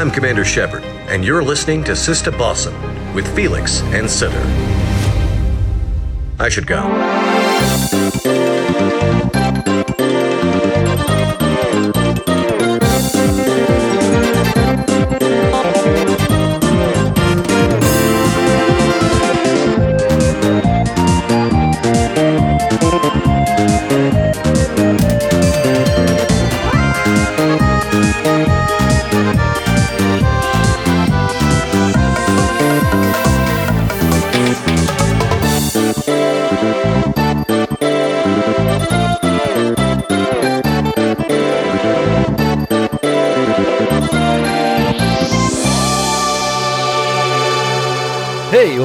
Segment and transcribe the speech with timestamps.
[0.00, 2.72] I'm Commander Shepard, and you're listening to Sista Bossum
[3.14, 4.40] with Felix and Sitter.
[6.38, 7.19] I should go.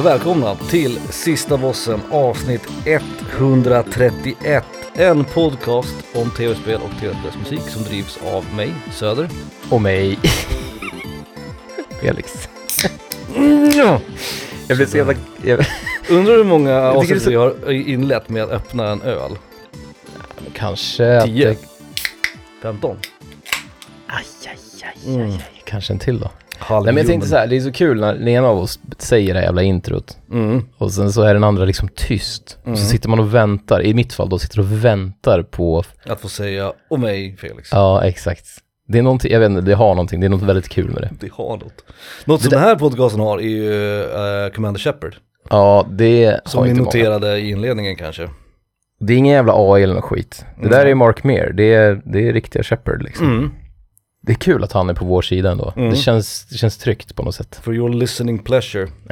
[0.06, 2.62] Och välkomna till Sista Bossen avsnitt
[3.36, 4.64] 131.
[4.94, 9.28] En podcast om tv-spel och tv-spelsmusik som drivs av mig, Söder.
[9.70, 10.18] Och mig.
[12.00, 12.48] Felix.
[13.76, 14.00] Ja.
[14.68, 15.14] Jag blev så jävla...
[15.42, 15.66] Jag,
[16.10, 19.38] Undrar hur många avsnitt så- vi har inlett med att öppna en öl?
[20.54, 21.48] kanske att 10?
[21.48, 21.58] det-
[22.62, 22.96] 15?
[24.06, 25.62] Aj, aj, aj, aj, aj.
[25.64, 26.30] Kanske en till då.
[26.58, 28.58] Halv Nej men jag tänkte så här, det är så kul när den ena av
[28.58, 30.62] oss säger det här jävla introt Mm.
[30.78, 32.58] och sen så är den andra liksom tyst.
[32.64, 36.20] Och så sitter man och väntar, i mitt fall då sitter och väntar på, Att
[36.20, 37.68] få säga, och mig Felix.
[37.72, 38.46] ja exakt.
[38.88, 41.02] Det är någonting, jag vet inte, det har någonting, det är något väldigt kul med
[41.02, 41.10] det.
[41.20, 41.84] Det har något.
[42.24, 45.16] Något som den här podcasten har är ju eh, Commander Shepard.
[45.50, 46.86] Ja, det Som har vi inte många.
[46.86, 48.28] noterade i inledningen kanske.
[49.00, 50.44] Det är ingen jävla AI eller något skit.
[50.62, 50.90] Det där Nej.
[50.90, 53.52] är Mark Meer, det är, det är riktiga Shepard liksom.
[54.26, 55.72] Det är kul att han är på vår sida ändå.
[55.76, 55.90] Mm.
[55.90, 57.60] Det, känns, det känns tryggt på något sätt.
[57.62, 58.88] For your listening pleasure.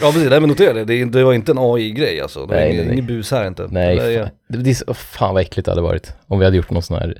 [0.00, 1.04] ja precis, nej men notera det.
[1.04, 2.40] Det, var inte en AI-grej alltså.
[2.40, 2.92] Det var Nej, ingen, nej, nej.
[2.94, 3.68] ingen bus här inte.
[3.70, 4.30] Nej, Det är- fan.
[4.48, 6.82] Det, det är så, fan vad äckligt det hade varit om vi hade gjort någon
[6.82, 7.18] sån här,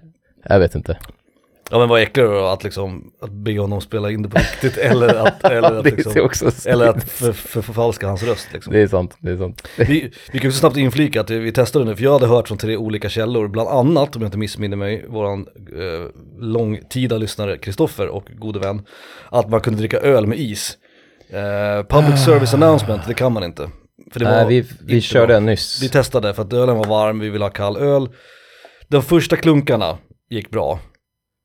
[0.48, 0.98] jag vet inte.
[1.70, 4.76] Ja men vad äckligare då att liksom, att be honom spela in det på riktigt
[4.76, 6.30] eller att, eller att, liksom,
[6.66, 8.72] eller att för, för, förfalska hans röst liksom.
[8.72, 9.68] Det är sant, det är sant.
[9.76, 12.58] Vi, vi kan också snabbt inflika att vi testade nu, för jag hade hört från
[12.58, 18.08] tre olika källor, bland annat, om jag inte missminner mig, våran eh, långtida lyssnare Kristoffer
[18.08, 18.82] och gode vän,
[19.30, 20.78] att man kunde dricka öl med is.
[21.30, 23.70] Eh, public service announcement, det kan man inte.
[24.12, 24.30] För det Ah.
[24.30, 25.40] Nej, var vi, vi körde bra.
[25.40, 25.82] nyss.
[25.82, 28.08] Vi testade för att ölen var varm, vi ville ha kall öl.
[28.88, 29.98] De första klunkarna
[30.30, 30.78] gick bra.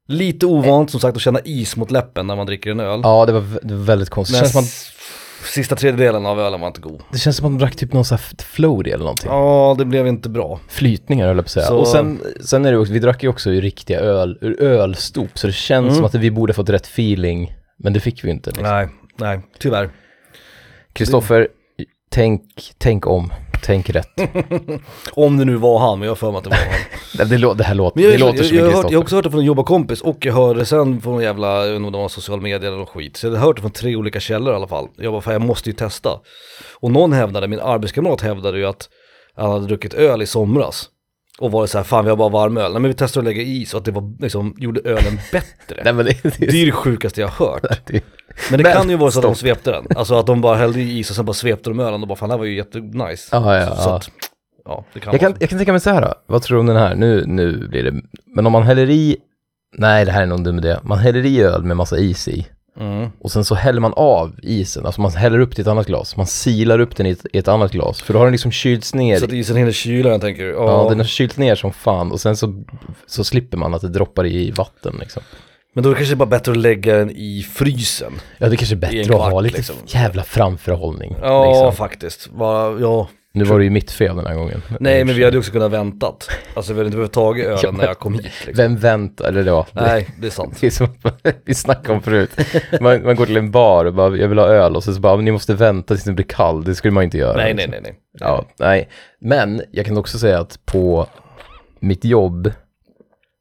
[0.10, 3.00] Lite ovant som sagt att känna is mot läppen när man dricker en öl.
[3.04, 4.36] Ja, det var, vä- det var väldigt konstigt.
[4.36, 7.02] Det känns, som att, sista tredjedelen av ölen var inte god.
[7.12, 9.30] det känns som att man drack typ någon sån här floaty eller någonting.
[9.32, 10.60] Ja, det blev inte bra.
[10.68, 11.66] Flytningar höll jag på att säga.
[11.66, 14.62] Så- Och sen, sen är det också, vi drack ju också ur riktiga öl, ur
[14.62, 15.96] ölstop, så det känns Mm.
[15.96, 18.50] som att vi borde fått rätt feeling, men det fick vi inte.
[18.50, 18.68] Liksom.
[18.68, 18.88] Nej,
[19.20, 19.90] nej, tyvärr.
[20.94, 21.48] Kristoffer,
[22.12, 22.42] tänk,
[22.78, 24.10] tänk om, tänk rätt.
[25.12, 26.68] Om det nu var han, men jag har för mig att det var han.
[27.18, 28.84] det, det, lå- det här låter, Men jag, det låter jag, som jag, en har
[28.84, 31.24] hört, jag har också hört det från en jobbarkompis och jag hörde sen från någon
[31.24, 33.18] jävla, jag vet inte om det var social media eller något skit.
[33.18, 34.88] Så jag hade hört det från tre olika källor i alla fall.
[34.98, 36.10] Jag bara, fan jag måste ju testa.
[36.80, 38.90] Och någon hävdade, min arbetskamrat hävdade ju att
[39.36, 40.90] han hade druckit öl i somras.
[41.40, 42.72] Och var det så här, fan vi har bara varm öl.
[42.72, 45.82] Nej men vi testade att lägga i så att det var liksom, gjorde ölen bättre.
[45.84, 47.62] Nej men det, det, Det är det sjukaste jag har hört.
[47.86, 48.02] det,
[48.52, 49.48] Men det Men, kan ju vara så att de stopp.
[49.48, 49.86] svepte den.
[49.96, 52.16] Alltså att de bara hällde i is och sen bara svepte de ölen och bara
[52.16, 53.30] fan det här var ju jättenice.
[53.32, 53.96] Ja, ja, så, så ja.
[53.96, 54.10] att,
[54.66, 56.14] ja det kan Jag kan, jag kan tänka mig så här då.
[56.26, 56.96] Vad tror du om den här?
[56.96, 58.02] Nu, nu blir det...
[58.36, 59.18] Men om man häller i...
[59.78, 60.78] Nej, det här är någon dum idé.
[60.84, 62.48] Man häller i öl med massa is i.
[62.80, 63.10] Mm.
[63.20, 64.86] Och sen så häller man av isen.
[64.86, 66.18] Alltså man häller upp till ett annat glas.
[66.18, 68.02] Man silar upp den i ett, i ett annat glas.
[68.02, 69.18] För då har den liksom kylts ner.
[69.18, 70.50] Så att isen hinner kyla den tänker du?
[70.50, 72.12] ja, den har kylt ner som fan.
[72.12, 72.64] Och sen så,
[73.08, 75.24] så slipper man att det droppar i vatten liksom.
[75.74, 78.14] Men då är det kanske bara bättre att lägga den i frysen.
[78.38, 79.76] Ja, det kanske är I bättre en att kvart, ha lite liksom.
[79.88, 81.16] jävla framförhållning.
[81.22, 81.76] Ja, liksom.
[81.76, 82.30] faktiskt.
[82.32, 83.08] Bara, ja.
[83.34, 84.62] Nu var det ju mitt fel den här gången.
[84.80, 86.30] Nej, men vi hade också kunnat väntat.
[86.54, 88.24] Alltså vi hade inte behövt tagit ölen Ja, när jag kom hit.
[88.24, 88.54] Liksom.
[88.64, 89.26] Vem väntar?
[89.28, 89.68] Eller ja.
[89.74, 90.58] det- Nej, det är sant.
[90.62, 90.88] Det är som
[91.46, 92.30] vi snackade om förut.
[92.82, 95.00] Man, man går till en bar och bara, jag vill ha öl och så, så
[95.00, 96.64] bara, men ni måste vänta tills den blir kall.
[96.64, 97.38] Det skulle man inte göra.
[97.38, 97.72] Nej, nej, liksom.
[97.72, 98.00] nej, nej.
[98.20, 98.90] Ja, nej.
[99.20, 101.08] Men jag kan också säga att på
[101.80, 102.52] mitt jobb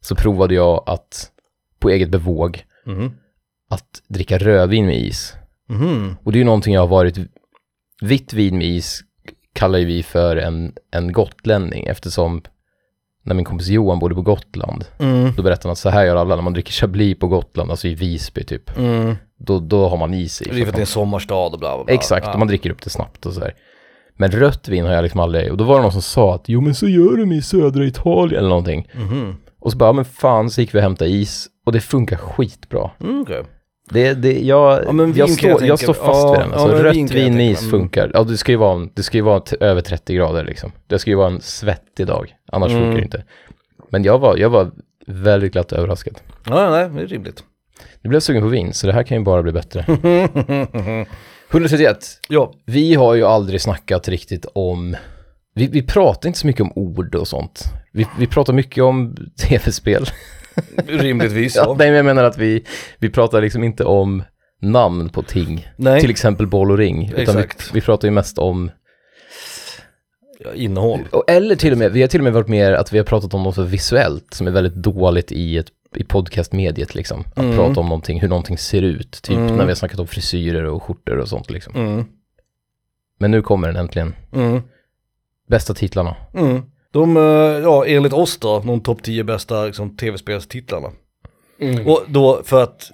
[0.01, 1.31] så provade jag att,
[1.81, 3.13] på eget bevåg, Mhm.
[3.71, 5.35] att dricka rödvin med is.
[5.69, 6.17] Mhm.
[6.25, 7.19] Och det är ju någonting jag har varit,
[8.01, 9.01] vitt vin med is
[9.59, 12.43] kallar ju vi för en, en gotlänning eftersom
[13.23, 15.33] när min kompis Johan bodde på Gotland, Mm.
[15.37, 17.89] då berättade han att så här gör alla när man dricker Chablis på Gotland, alltså
[17.89, 18.79] i Visby typ.
[18.79, 19.17] Mm.
[19.39, 20.45] Då, då har man is i.
[20.45, 21.95] Det är för att det är en sommarstad och bla bla bla.
[21.95, 22.33] Exakt, Ja.
[22.33, 23.55] och man dricker upp det snabbt och sådär.
[24.17, 26.45] Men rött vin har jag liksom aldrig, och då var det någon som sa att
[26.49, 28.89] jo men så gör de i södra Italien eller någonting.
[28.95, 29.37] Mhm.
[29.61, 32.91] Och så bara, men fan så gick vi och hämtade is och det funkar skitbra.
[33.01, 33.43] Mm, okej.
[33.91, 36.51] Det, det, jag, Ja, vin jag, står, jag jag, står fast ja, vid den.
[36.51, 38.11] ja, Alltså, men rött vin med is funkar.
[38.15, 40.73] Ja, det ska ju vara, det ska ju vara över 30 grader liksom.
[40.87, 42.83] Det ska ju vara en svettig dag, annars Mm.
[42.83, 43.25] funkar det inte.
[43.91, 44.71] Men jag var, jag var
[45.07, 46.15] väldigt glatt överraskad.
[46.47, 47.45] Ja, nej, det är rimligt.
[48.03, 49.85] Nu blev jag sugen på vin, så det här kan ju bara bli bättre.
[51.51, 51.99] 131.
[52.29, 54.97] Ja, Vi har ju aldrig snackat riktigt om...
[55.55, 57.63] Vi, vi pratar inte så mycket om ord och sånt.
[57.93, 59.17] Vi, vi pratar mycket om
[59.49, 60.07] tv-spel.
[60.87, 61.75] Rimligtvis Ja, ja.
[61.79, 62.65] nej, men jag menar att vi,
[62.99, 64.23] vi pratar liksom inte om
[64.61, 65.69] namn på ting.
[65.77, 67.13] Nej, Till exempel boll och ring.
[67.17, 67.71] Utan vi, Exakt.
[67.75, 68.71] vi pratar ju mest om...
[70.39, 71.01] ja, innehåll.
[71.11, 73.05] och- Eller till och med, vi har till och med varit mer att vi har
[73.05, 75.67] pratat om något så visuellt som är väldigt dåligt i ett
[75.97, 77.21] i podcastmediet liksom.
[77.21, 77.57] Att Mm.
[77.57, 79.23] prata om någonting, hur någonting ser ut.
[79.23, 79.57] Typ Mm.
[79.57, 81.75] när vi har snackat om frisyrer och skjortor och sånt liksom.
[81.77, 82.05] Mm.
[83.21, 84.15] Men nu kommer den äntligen.
[84.33, 84.63] Mm.
[85.49, 86.17] Bästa titlarna.
[86.35, 86.63] Mm.
[86.93, 87.23] De, eh,
[87.63, 90.89] ja enligt oss då, de topp 10 bästa liksom, tv-spelstitlarna.
[91.87, 92.91] Och då för att,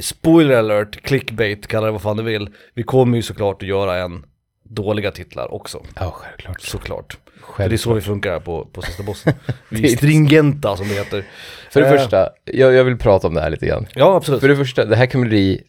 [0.00, 2.50] spoiler alert, clickbait, kalla det vad fan du vill.
[2.74, 4.24] Vi kommer ju såklart att göra en
[4.64, 5.82] dåliga titlar också.
[5.96, 6.60] Ja, självklart.
[6.60, 7.18] Såklart.
[7.24, 7.68] För självklart.
[7.70, 9.32] det är så vi funkar här på, på sista bossen.
[9.70, 11.24] Vi är stringenta som det heter.
[11.70, 11.92] För det Eh.
[11.96, 13.86] första, jag, jag vill prata om det här lite grann.
[13.94, 14.40] Ja absolut.
[14.40, 15.62] För det första, det här kommer bli...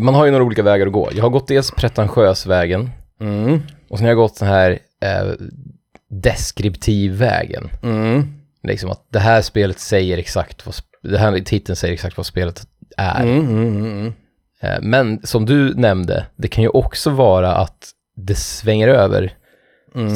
[0.00, 1.08] Man har ju några olika vägar att gå.
[1.12, 2.90] Jag har gått dels pretentiös vägen
[3.20, 3.60] Mm.
[3.88, 5.32] och sen har jag gått den här eh,
[6.12, 7.70] deskriptiv vägen.
[7.82, 8.22] Mm.
[8.62, 12.66] Liksom att det här spelet säger exakt vad, det här titeln säger exakt vad spelet
[12.96, 13.22] är.
[13.22, 14.12] Mm, mm, mm, mm.
[14.60, 19.32] Eh, men som du nämnde, det kan ju också vara att det svänger över.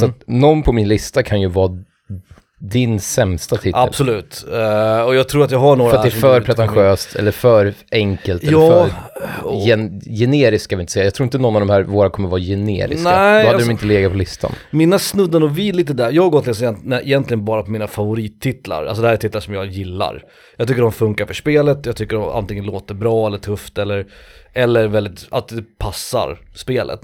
[0.01, 1.85] Så att någon på min lista kan ju vara
[2.59, 3.81] din sämsta titel.
[3.81, 4.45] Absolut.
[4.53, 7.31] Eh, och jag tror att jag har några För att det är för pretentiöst eller
[7.31, 8.91] för enkelt Ja, eller
[9.43, 11.05] för gen generiskt ska vi inte säga.
[11.05, 13.11] Jag tror inte någon av de här våra kommer vara generiska.
[13.11, 14.53] Nej, Då hade alltså- de inte legat på listan.
[14.71, 17.87] Mina snuddar nog vid lite där, jag har gått liksom egent- egentligen bara på mina
[17.87, 20.23] favorittitlar, alltså det här är titlar som jag gillar.
[20.57, 24.07] Jag tycker de funkar för spelet, jag tycker de antingen låter bra eller tufft eller,
[24.53, 27.01] eller väldigt, att det passar spelet.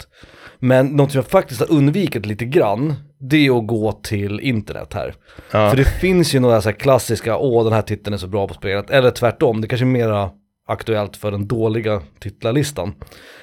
[0.64, 4.92] Men något som jag faktiskt har undvikit lite grann, det är att gå till internet
[4.94, 5.14] här.
[5.50, 5.70] Ja.
[5.70, 8.54] För det finns ju några så klassiska, åh den här titeln är så bra på
[8.54, 10.30] spelet, eller tvärtom, det kanske är mera
[10.68, 12.94] aktuellt för den dåliga titlarlistan.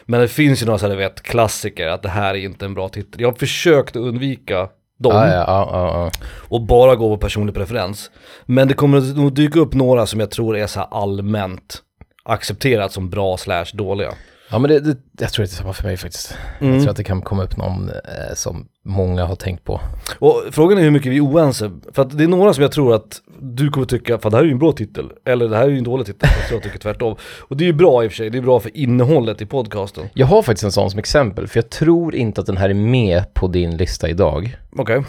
[0.06, 2.66] Men det finns ju några så här, du vet, klassiker, att det här är inte
[2.66, 3.22] en bra titel.
[3.22, 4.70] Jag har försökt att undvika
[5.00, 6.12] dem Ja, ja, ja, ja.
[6.50, 8.12] och bara gå på personlig preferens.
[8.46, 11.82] Men det kommer nog dyka upp några som jag tror är så allmänt
[12.24, 14.14] accepterat som bra slash dåliga.
[14.52, 16.38] Ja men det, det, jag tror att det är samma för mig faktiskt.
[16.60, 16.74] Mm.
[16.74, 19.82] Jag tror att det kan komma upp någon eh, som många har tänkt på.
[20.20, 21.72] Och frågan är hur mycket vi är oense.
[21.94, 24.44] För att det är några som jag tror att du kommer tycka, fan det här
[24.44, 25.12] är ju en bra titel.
[25.26, 27.16] Eller det här är ju en dålig titel, fast jag tycker tvärtom.
[27.40, 29.46] Och det är ju bra i och för sig, det är bra för innehållet i
[29.46, 30.06] podcasten.
[30.14, 32.74] Jag har faktiskt en sån som exempel, för jag tror inte att den här är
[32.74, 34.58] med på din lista idag.
[34.76, 35.04] Okej.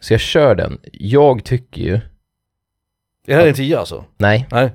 [0.00, 0.78] Så jag kör den.
[0.92, 2.00] Jag tycker ju, Är
[3.24, 4.04] det här en tia alltså?
[4.18, 4.72] nej, Nej?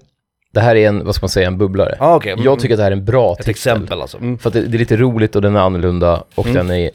[0.57, 1.95] Det här är en, vad ska man säga, en bubblare.
[1.99, 2.31] Ah, okej.
[2.31, 2.45] Mm.
[2.45, 3.49] Jag tycker att det här är en bra Ett titel.
[3.49, 4.17] exempel alltså.
[4.17, 4.37] Mm.
[4.37, 6.67] För att det, det är lite roligt och den är annorlunda och Mm.
[6.67, 6.91] den är,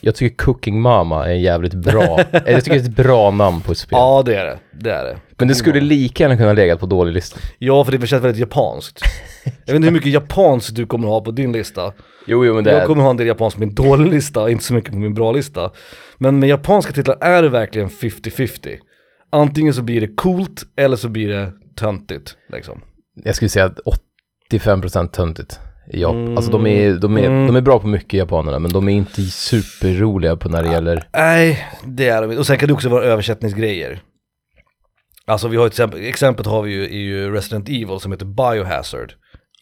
[0.00, 3.72] jag tycker Cooking Mama är jävligt bra, jag tycker det är ett bra namn på
[3.72, 3.96] ett spel.
[3.98, 5.16] Ja det är det, det är det.
[5.38, 7.38] Men det skulle lika gärna kunna legat på dålig lista.
[7.58, 9.00] Ja för det känns väldigt japanskt.
[9.44, 11.92] Jag vet inte hur mycket japanskt du kommer ha på din lista.
[12.26, 14.50] Jo, jo, men det Jag är, kommer ha en del japanskt på min dålig lista,
[14.50, 15.70] inte så mycket på min bra lista.
[16.18, 18.76] Men med japanska titlar är det verkligen 50-50.
[19.32, 22.80] Antingen så blir det coolt eller så blir det töntigt liksom.
[23.24, 23.78] Jag skulle säga att
[24.50, 25.60] 85% töntigt
[25.92, 26.22] i Japan.
[26.24, 26.36] Mm.
[26.36, 27.46] Alltså de är, de, är, Mm.
[27.46, 31.08] de är bra på mycket japanerna, men de är inte superroliga på när det gäller...
[31.12, 32.38] Nej, det är de inte.
[32.40, 34.00] Och sen kan det också vara översättningsgrejer.
[35.26, 38.26] Alltså vi har ett exempel, exemplet har vi ju i ju Resident Evil som heter
[38.26, 39.12] Biohazard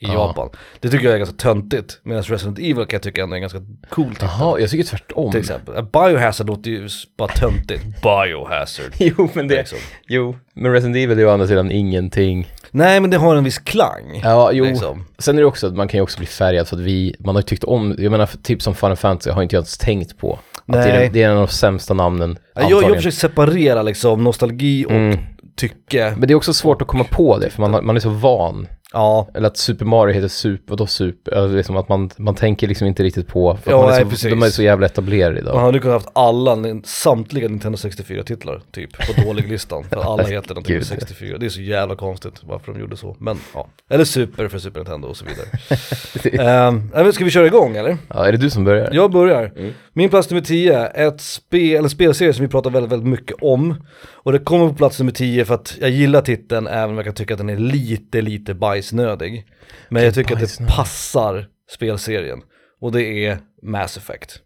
[0.00, 0.12] i Ja.
[0.12, 0.48] Japan.
[0.80, 3.58] Det tycker jag är ganska töntigt, medan Resident Evil kan jag tycka ändå är ganska
[3.88, 4.28] cool titel.
[4.38, 5.30] Jaha, jag tycker tvärtom.
[5.30, 5.84] Till exempel.
[5.92, 6.88] Biohazard låter ju
[7.18, 7.84] bara töntigt.
[8.02, 8.92] Biohazard.
[8.98, 9.56] Jo, men det...
[9.56, 9.78] Liksom.
[10.08, 12.48] Jo, men Resident Evil är ju å andra sidan ingenting.
[12.76, 14.20] Nej men det har en viss klang.
[14.22, 14.64] Ja, jo.
[14.64, 15.04] Liksom.
[15.18, 17.34] Sen är det också att man kan ju också bli färgad för att vi, man
[17.34, 20.18] har ju tyckt om, jag menar typ som Final Fantasy har inte jag ens tänkt
[20.18, 20.32] på.
[20.66, 21.10] Att det, är, Nej.
[21.12, 22.94] det är en av de sämsta namnen, Jag, jag antagligen.
[23.02, 25.18] försöker separera liksom nostalgi och Mm.
[25.56, 26.14] tycke.
[26.16, 28.68] Men det är också svårt att komma på det, för man, man är så van.
[28.94, 31.36] Ja, Eller att Super Mario heter Super, vadå Super?
[31.36, 34.04] Alltså liksom att man, man tänker liksom inte riktigt på, för Ja, man nej, är
[34.04, 34.30] så, precis.
[34.30, 35.58] de är så jävla etablerade man idag.
[35.60, 39.84] hade kunnat haft alla, samtliga Nintendo 64-titlar typ på dålig-listan.
[39.84, 40.86] För alla heter Gud.
[40.86, 41.38] 64.
[41.38, 43.16] Det är så jävla konstigt varför de gjorde så.
[43.18, 46.68] Men ja, eller Super för Super Nintendo och så vidare.
[46.68, 47.96] um, men ska vi köra igång eller?
[48.08, 48.88] Ja, är det du som börjar?
[48.92, 49.52] Jag börjar.
[49.56, 49.72] Mm.
[49.92, 53.74] Min plats nummer 10, ett spel, eller spelserie som vi pratar väldigt, väldigt mycket om.
[54.12, 57.04] Och det kommer på plats nummer 10 för att jag gillar titeln även om jag
[57.04, 59.46] kan tycka att den är lite, lite bajsnödig.
[59.88, 62.42] Men jag tycker att det passar spelserien.
[62.80, 64.40] Och det är Mass Effect.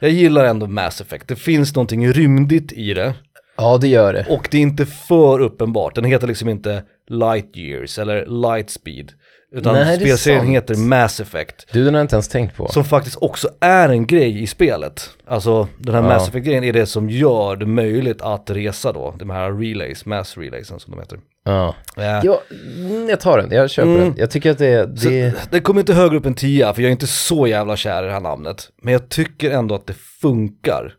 [0.00, 3.14] Jag gillar ändå Mass Effect, det finns någonting rymdigt i det.
[3.56, 4.26] Ja, det gör det.
[4.28, 9.12] Och det är inte för uppenbart, den heter liksom inte Light Years eller Lightspeed.
[9.52, 11.66] Utan Nej, spelserien heter Mass Effect.
[11.72, 12.68] Du, den har jag inte ens tänkt på.
[12.68, 15.10] Som faktiskt också är en grej i spelet.
[15.26, 16.08] Alltså den här Ja.
[16.08, 19.14] Mass Effect-grejen är det som gör det möjligt att resa då.
[19.18, 21.18] De här relays, mass relaysen som de heter.
[21.46, 21.74] Ja.
[21.96, 22.40] Ja.
[22.78, 24.00] Mm, jag tar den, jag köper Mm.
[24.00, 24.14] den.
[24.16, 26.88] Jag tycker att det, Så, det det kommer inte högre upp än 10 för jag
[26.88, 28.68] är inte så jävla kär i det här namnet.
[28.82, 30.92] Men jag tycker ändå att det funkar.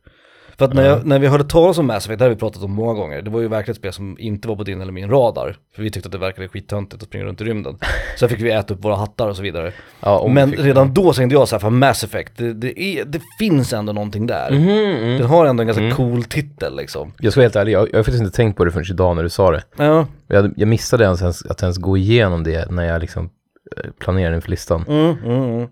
[0.58, 2.64] För att när, jag, när vi hörde talas om Mass Effect, det har vi pratat
[2.64, 4.92] om många gånger, det var ju verkligen ett spel som inte var på din eller
[4.92, 5.58] min radar.
[5.76, 7.78] För vi tyckte att det verkade skittöntigt att springa runt i rymden.
[8.20, 9.72] Sen fick vi äta upp våra hattar och så vidare.
[10.00, 13.06] ja, om Men redan då tänkte jag så här, för Mass Effect, det, det, är,
[13.06, 14.52] det finns ändå någonting där.
[14.52, 15.18] Mhm, mm.
[15.18, 17.14] Den har ändå en ganska cool titel liksom.
[17.20, 19.16] Jag ska vara helt ärlig, jag, jag har faktiskt inte tänkt på det förrän idag
[19.16, 19.64] när du sa det.
[19.78, 23.30] Ja, Jag, jag missade ens, ens att ens gå igenom det när jag liksom
[23.78, 24.86] eh, planerade inför listan.
[24.88, 25.68] mm, mm, mm.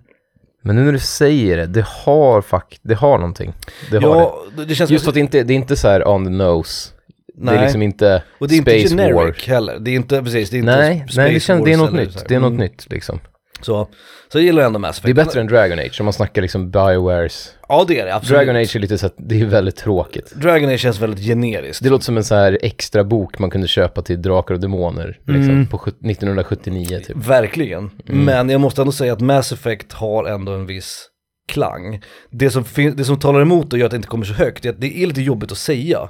[0.66, 3.54] Men nu när du säger det, det har fuck, det har någonting.
[3.92, 4.94] Det har ja det, det känns det.
[4.94, 6.90] Just för att det inte, det är inte så här on the nose.
[7.38, 7.58] Det Nej.
[7.58, 9.48] är liksom inte och det är inte Space generic War.
[9.48, 9.80] heller.
[9.80, 11.94] Det är inte, precis, det är inte Nej, Space nej det, känns, det är något
[11.94, 12.26] nytt.
[12.28, 12.60] Det är något Mm.
[12.62, 13.20] nytt liksom.
[13.66, 13.88] Så,
[14.32, 15.06] så jag gillar ändå Mass Effect.
[15.16, 17.52] Det är bättre än Dragon Age, om man snackar liksom Biowares.
[17.70, 18.38] Ja det är det, absolut.
[18.40, 20.32] Dragon Age är lite så att det är väldigt tråkigt.
[20.36, 21.84] Dragon Age känns väldigt generiskt.
[21.84, 25.20] Det låter som en så här extra bok man kunde köpa till Drakar och Demoner,
[25.26, 25.68] liksom, Mm.
[25.68, 27.18] på sjut- 1979 typ.
[27.18, 27.90] Verkligen.
[28.10, 28.26] Mm.
[28.26, 31.10] Men jag måste ändå säga att Mass Effect har ändå en viss
[31.48, 32.02] klang.
[32.32, 32.64] Det som,
[32.96, 34.98] det som talar emot och gör att det inte kommer så högt är att det
[35.04, 36.10] är lite jobbigt att säga.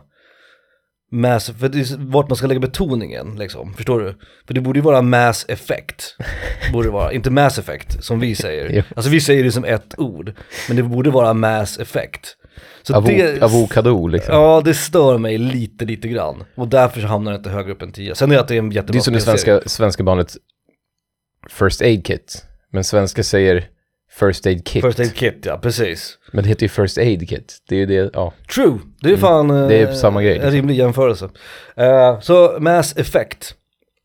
[1.16, 4.16] Mass, för det är vart man ska lägga betoningen liksom, förstår du?
[4.48, 6.16] För det borde ju vara Mass Effect,
[6.74, 8.86] borde det vara, inte Mass Effect som vi säger.
[8.96, 10.34] Alltså vi säger det som ett ord,
[10.68, 12.38] men det borde vara Mass Effect.
[12.84, 14.36] Så Avo- det, avokado liksom.
[14.36, 16.44] Ja, det stör mig lite, lite grann.
[16.56, 18.16] Och därför så hamnar det inte högre upp än 10.
[18.16, 20.36] Sen är det att det är en jättebra Det är som det svenska, svenska bandet
[21.50, 22.46] First Aid Kit.
[22.72, 23.68] Men svenska säger
[24.20, 24.86] First Aid Kit.
[24.86, 26.18] First Aid Kit, ja precis.
[26.34, 27.58] Men det heter ju First Aid Kit.
[27.70, 28.34] Det är ju det, ja.
[28.56, 29.68] True, det är fan Mm.
[29.68, 30.56] Det är eh, samma grej, en liksom.
[30.56, 31.30] rimlig jämförelse.
[31.76, 33.56] Eh, så Mass Effect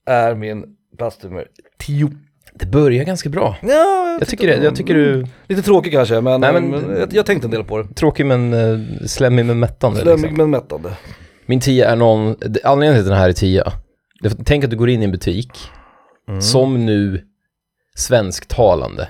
[0.07, 0.65] är min
[0.99, 1.47] plats nummer
[1.79, 2.11] 10.
[2.55, 3.57] Det börjar ganska bra.
[3.63, 7.13] Ja, Jag tycker, det, jag tycker du, Lite tråkig kanske, men, Nej, men- men jag,
[7.13, 7.95] jag tänkte en del på det.
[7.95, 10.37] tråkig men uh, slemmig men mättande Slemmig liksom.
[10.37, 10.91] men mättande.
[11.47, 13.73] Min tia är någon, anledningen till att den här är tia,
[14.21, 15.51] det är för- tänk att du går in i en butik,
[16.29, 16.43] Mm.
[16.43, 17.25] som nu
[17.97, 19.09] svensktalande,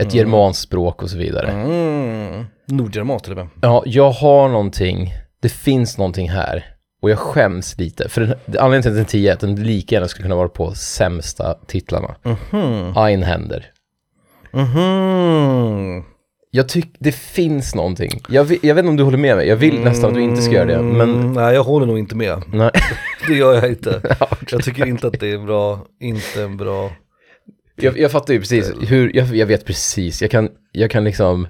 [0.00, 1.50] ett germanskt språk och så vidare.
[1.50, 2.44] Mm.
[2.66, 3.48] Nordgermanskt till och med.
[3.60, 5.12] Ja, jag har någonting,
[5.42, 6.64] det finns någonting här.
[7.02, 9.94] Och jag skäms lite, för den, anledningen till att den 10 är att den lika
[9.94, 12.14] gärna skulle kunna vara på sämsta titlarna.
[12.22, 12.96] Mhm.
[12.96, 13.66] Einhänder.
[14.52, 16.04] Mhm.
[16.50, 18.20] Jag tycker det finns någonting.
[18.28, 20.22] Jag, vet- jag vet inte om du håller med mig, jag vill nästan att du
[20.22, 22.42] inte ska göra det, men Mm, nej, jag håller nog inte med.
[22.52, 22.70] nej.
[23.28, 24.16] Det gör jag inte.
[24.50, 26.90] Jag tycker inte att det är bra, inte en bra...
[27.80, 31.48] Jag, jag fattar ju precis hur, jag, jag vet precis, jag kan, jag kan liksom,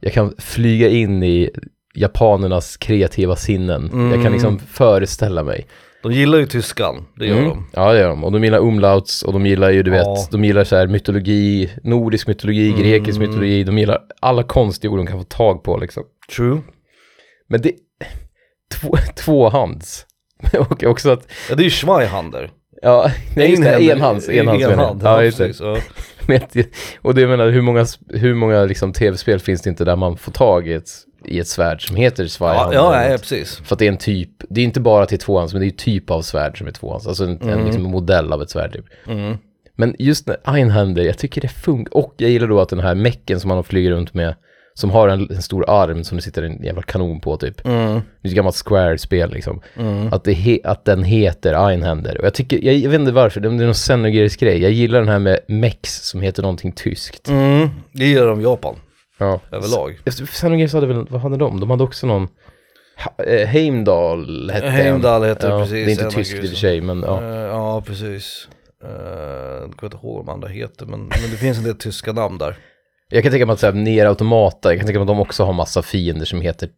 [0.00, 1.50] jag kan flyga in i
[1.94, 4.10] japanernas kreativa sinnen.
[4.12, 5.66] Jag kan liksom föreställa mig.
[6.02, 7.48] De gillar ju tyskan, det gör Mm.
[7.48, 7.66] de.
[7.72, 10.26] Ja det gör de, och de gillar umlauts och de gillar ju du vet, Ja.
[10.30, 15.18] de gillar så här mytologi, nordisk mytologi, grekisk mytologi, de gillar alla konstord de kan
[15.18, 16.02] få tag på liksom.
[16.36, 16.60] True.
[17.48, 17.72] Men det,
[18.80, 20.06] två, tvåhands.
[20.58, 22.50] och också att, Ja, det är ju Schweihander.
[22.82, 24.72] Ja, nej, just det, enhands, enhands menar jag.
[24.72, 25.60] enhand, Ja, just det.
[25.60, 25.76] ja.
[27.02, 30.32] Och det menar, hur många, hur många liksom tv-spel finns det inte där man får
[30.32, 30.90] tag i ett,
[31.24, 32.74] i ett svärd som heter Ja, Zweihand?
[32.74, 33.20] ja, något?
[33.20, 33.56] precis.
[33.64, 35.70] För att det är en typ, det är inte bara till tvåhands, men det är
[35.70, 37.06] typ av svärd som är tvåhands.
[37.06, 38.84] Alltså en, en liksom modell av ett svärd typ.
[39.08, 39.36] Mm.
[39.76, 41.96] Men just när Einhander, jag tycker det funkar.
[41.96, 44.34] Och jag gillar då att den här mecken som man flyger runt med,
[44.74, 47.66] som har en, en stor arm som det sitter en jävla kanon på typ.
[47.66, 47.92] Mm.
[47.92, 49.60] Det är ett gammalt Square-spel liksom.
[50.12, 52.18] Att, det he, att den heter Einhander.
[52.18, 54.62] Och jag tycker, jag, jag vet inte varför, det, är någon xenogerisk grej.
[54.62, 57.28] Jag gillar den här med mex som heter någonting tyskt.
[57.28, 57.68] Mm.
[57.92, 58.74] Det gillar de i Japan,
[59.18, 59.40] Ja.
[59.50, 60.00] överlag.
[60.30, 61.60] Xenogears hade väl, vad hade de?
[61.60, 62.28] De hade också någon,
[63.26, 64.66] eh, Heimdall hette.
[64.66, 67.22] Heimdall heter det ja, precis, Det är inte tyskt i och för sig, men ja.
[67.22, 68.48] Eh, ja, precis.
[68.84, 71.74] Uh, jag kommer inte ihåg vad de andra heter, men, men det finns en del
[71.74, 72.56] tyska namn där.
[73.14, 75.44] Jag kan tänka mig att säga Nier Automata, jag kan tänka mig att de också
[75.44, 76.68] har massa fiender som heter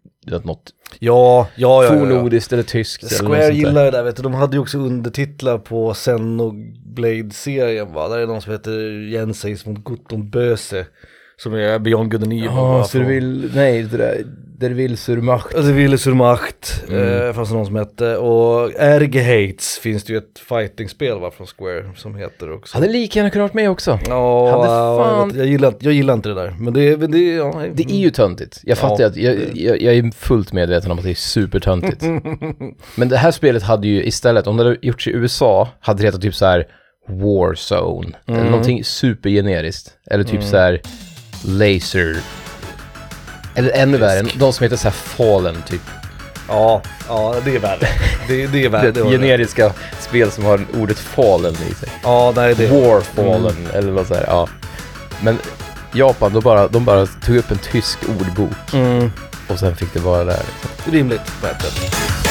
[0.44, 1.88] något Ja, ja, ja.
[1.90, 3.02] fornordiskt eller tyskt.
[3.02, 3.50] eller Square där.
[3.50, 8.26] gillar det där vet du, de hade ju också undertitlar på Xenoblade-serien va, där är
[8.26, 10.86] någon som heter Jenseis mot Gutton Böse,
[11.44, 12.44] som är Beyond Good and Evil.
[12.44, 14.24] Ja, vill, nej, det där,
[14.58, 15.52] der vill sur macht.
[15.54, 17.22] Ja, Det ville sur Macht, Mm.
[17.28, 21.30] eh, fanns det någon som hette, och Erge Hates finns det ju ett fighting-spel va,
[21.30, 22.76] från Square som heter också.
[22.78, 23.98] Hade lika gärna kunnat varit med också.
[24.08, 26.96] Ja, hade jag, fan- vet, jag, gillar, inte- jag gillar inte det där, men det,
[27.00, 28.60] men det, ja, Det är ju töntigt.
[28.62, 29.08] Jag fattar Ja.
[29.08, 32.02] att, jag, jag, jag är fullt medveten om att det är supertöntigt.
[32.96, 36.06] Men det här spelet hade ju istället, om det hade gjorts i USA, hade det
[36.06, 36.66] hetat typ så här
[37.08, 38.08] Warzone.
[38.26, 39.90] Eller någonting supergeneriskt.
[40.10, 40.80] Eller typ så här
[41.44, 42.16] Laser.
[43.54, 45.82] Eller ännu värre, de som heter så här Fallen typ.
[46.48, 47.88] Ja, ja det är värre.
[48.28, 48.90] Det, det är värre.
[48.90, 51.88] Det generiska spel som har ordet fallen i sig.
[52.02, 52.66] Ja, nej det.
[52.66, 54.48] War fallen eller något sådär, ja.
[55.22, 55.38] Men
[55.92, 59.12] Japan, de bara, de bara tog upp en tysk ordbok Mm,
[59.48, 60.42] och sen fick det vara där.
[60.52, 60.92] Liksom.
[60.92, 62.23] rimligt på ett sätt.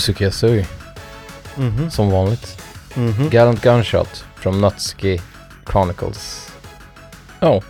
[0.00, 0.64] Yusuke Yasui,
[1.56, 1.90] Mhm.
[1.90, 2.62] som vanligt.
[2.96, 3.30] Mhm.
[3.30, 5.20] Gallant Gunshot from Nutski
[5.72, 6.52] Chronicles.
[7.40, 7.62] Ja,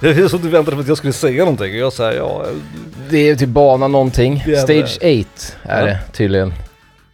[0.00, 2.46] Det är som du väntade på att jag skulle säga någonting och jag säger ja,
[3.10, 4.40] det är typ bana någonting.
[4.40, 5.24] Stage 8 är
[5.62, 5.84] Ja.
[5.86, 6.52] det tydligen.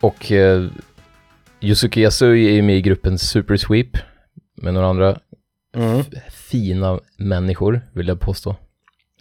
[0.01, 0.69] Och uh,
[1.61, 3.97] Yusuke Yasui är med i gruppen Super Sweep
[4.63, 5.19] med några andra
[5.77, 6.05] mm.
[6.31, 8.57] fina människor, vill jag påstå.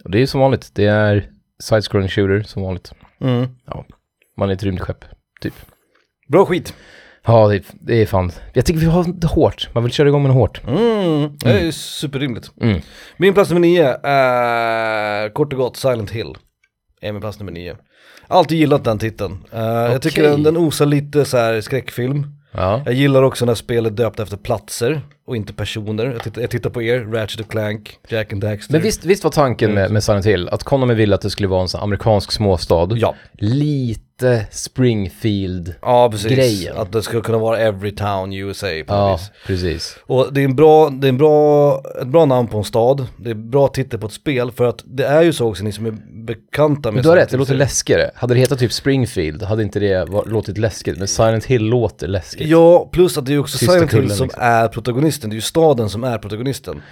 [0.04, 1.30] Och det är som vanligt, det är
[1.62, 2.92] side-scrolling shooter som vanligt.
[3.20, 3.46] Mm.
[4.36, 5.04] Man är ett rymdskepp,
[5.40, 5.54] typ.
[6.28, 6.74] Bra skit.
[7.26, 8.32] Ja, det är, det är fan.
[8.52, 9.68] Jag tycker vi har det hårt.
[9.72, 10.62] Man vill köra igång med något hårt.
[10.68, 11.36] Mm.
[11.38, 12.50] Det är superrimligt.
[12.60, 12.80] Mm.
[13.16, 16.34] Min plats nummer nio är kort och gott Silent Hill.
[17.00, 17.76] Är min plats nummer nio.
[18.28, 19.44] Alltid gillat den titeln.
[19.52, 20.30] Eh, Jag tycker Okej.
[20.30, 22.26] den, den osar lite så här skräckfilm.
[22.52, 22.82] Ja.
[22.84, 26.06] Jag gillar också när spelet är döpt efter platser och inte personer.
[26.06, 28.72] Jag tittar, jag tittar på er, Ratchet och Clank, Jack and Daxter.
[28.72, 31.48] Men visst, visst var tanken med, med Silent Hill att Konami ville att det skulle
[31.48, 32.88] vara en sån amerikansk småstad.
[32.90, 34.00] Ja, Lite
[34.50, 35.74] Springfield.
[35.82, 36.30] ja precis.
[36.32, 36.76] Grejen.
[36.76, 39.30] Att det ska kunna vara Every Town USA på Ja, vis.
[39.46, 39.96] precis.
[40.06, 43.06] Och det är, en bra, det är en bra, ett bra namn på en stad,
[43.16, 45.72] det är bra titel på ett spel för att det är ju så också ni
[45.72, 45.94] som är
[46.26, 48.10] bekanta med Men du har rätt, det låter läskigare.
[48.14, 50.98] Hade det hetat typ Springfield hade inte det var, låtit läskigt.
[50.98, 52.46] Men Silent Hill låter läskigt.
[52.48, 54.42] Ja, plus att det är också Tysta Silent Hill kullen, som liksom.
[54.42, 56.82] är protagonisten, det är ju staden som är protagonisten.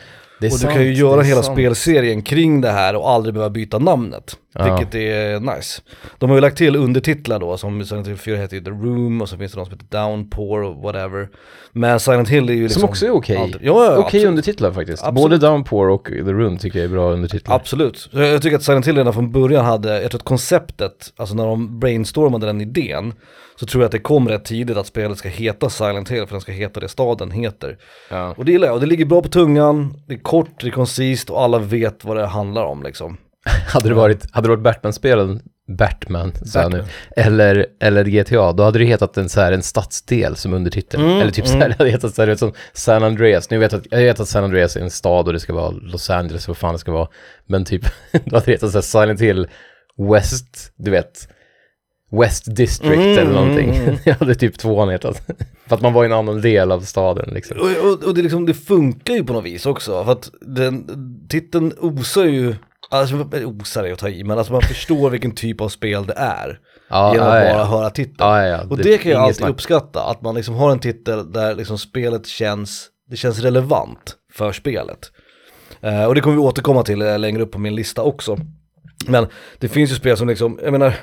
[0.41, 1.57] Det är och sant, du kan ju göra hela sant.
[1.57, 4.37] spelserien kring det här och aldrig behöva byta namnet.
[4.59, 4.77] Ja.
[4.77, 5.83] Vilket är nice.
[6.19, 9.29] De har ju lagt till undertitlar då, som Silent Hill 4 heter The Room och
[9.29, 11.29] så finns det de som heter Downpour och whatever.
[11.73, 12.81] Men Silent Hill är ju liksom...
[12.81, 13.37] Som också är okej.
[13.37, 14.27] allt- Ja, Okej absolut.
[14.27, 15.03] undertitlar faktiskt.
[15.05, 15.23] Absolut.
[15.23, 17.57] Både Downpour och The Room tycker jag är bra undertitlar.
[17.57, 18.09] Absolut.
[18.12, 21.47] Jag tycker att Silent Hill redan från början hade, jag tror att konceptet, alltså när
[21.47, 23.12] de brainstormade den idén,
[23.57, 26.35] så tror jag att det kom rätt tidigt att spelet ska heta Silent Hill, för
[26.35, 27.79] den ska heta det staden heter.
[28.11, 28.35] Ja.
[28.37, 30.71] Och det gillar jag, och det ligger bra på tungan, det är kort, det är
[30.71, 33.17] koncist och alla vet vad det handlar om liksom.
[33.67, 35.41] Hade det varit, hade det varit Batman-spelen,
[35.79, 36.95] Batman, jag nu, Batman.
[37.17, 41.01] eller, eller GTA, då hade det hetat en, så här, en stadsdel som undertitel.
[41.01, 43.51] Mm, eller typ så här, det hade hetat så här, som San Andreas.
[43.51, 45.53] Nu vet jag, att, jag vet att San Andreas är en stad och det ska
[45.53, 47.09] vara Los Angeles, vad fan det ska vara.
[47.47, 49.47] Men typ, då hade det hetat så här Silent Hill
[50.11, 51.29] West, du vet,
[52.21, 53.71] West District Mm, eller någonting.
[53.71, 53.99] mm, mm.
[54.05, 55.23] Det hade typ tvåan hetat.
[55.69, 57.57] För att man var i en annan del av staden liksom.
[57.59, 60.87] Och, och, och det, liksom, det funkar ju på något vis också, för att den,
[61.29, 62.55] titeln osar ju,
[62.95, 66.15] alltså osar är att ta i, men alltså man förstår vilken typ av spel det
[66.17, 66.59] är.
[66.89, 67.55] Ja, genom att ja.
[67.55, 68.17] bara höra titeln.
[68.19, 68.67] Ja, ja, ja.
[68.71, 69.51] Och det, kan jag alltid snack.
[69.51, 74.53] uppskatta, att man liksom har en titel där liksom spelet känns, det känns relevant för
[74.53, 75.11] spelet.
[75.81, 78.39] Eh, och det kommer vi återkomma till eh, längre upp på min lista också.
[79.07, 79.27] Men
[79.59, 80.95] det finns ju spel som liksom, jag menar,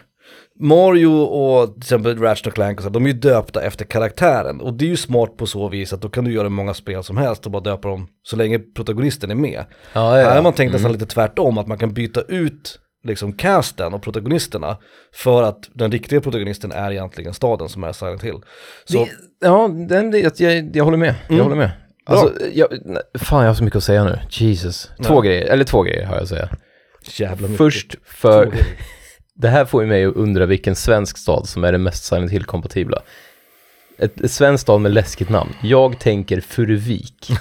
[0.59, 4.61] Mario och till exempel Ratchet och Clank och så, de är ju döpta efter karaktären.
[4.61, 6.73] Och det är ju smart på så vis att då kan du göra hur många
[6.73, 9.65] spel som helst och bara döpa dem så länge protagonisten är med.
[9.93, 13.33] Ja, ja, Här har man tänkt nästan lite tvärtom, att man kan byta ut liksom
[13.33, 14.77] casten och protagonisterna
[15.13, 18.39] för att den riktiga protagonisten är egentligen staden som är Silent Hill.
[18.85, 19.09] Så, Det,
[19.41, 21.15] ja, den, det, jag, jag håller med.
[21.27, 21.43] Jag Mm.
[21.43, 21.71] håller med.
[22.05, 24.19] Alltså, jag, nej, fan jag har så mycket att säga nu.
[24.29, 24.89] Jesus.
[25.03, 25.21] Två Ja.
[25.21, 26.49] grejer, eller två grejer har jag att säga.
[27.17, 27.57] jävla mycket.
[27.57, 28.53] Först för
[29.35, 32.31] det här får ju mig att undra vilken svensk stad som är den mest Silent
[32.31, 33.01] Hill-kompatibla.
[34.01, 35.53] Ett, ett svenskt stad med läskigt namn.
[35.63, 37.31] Jag tänker Furuvik.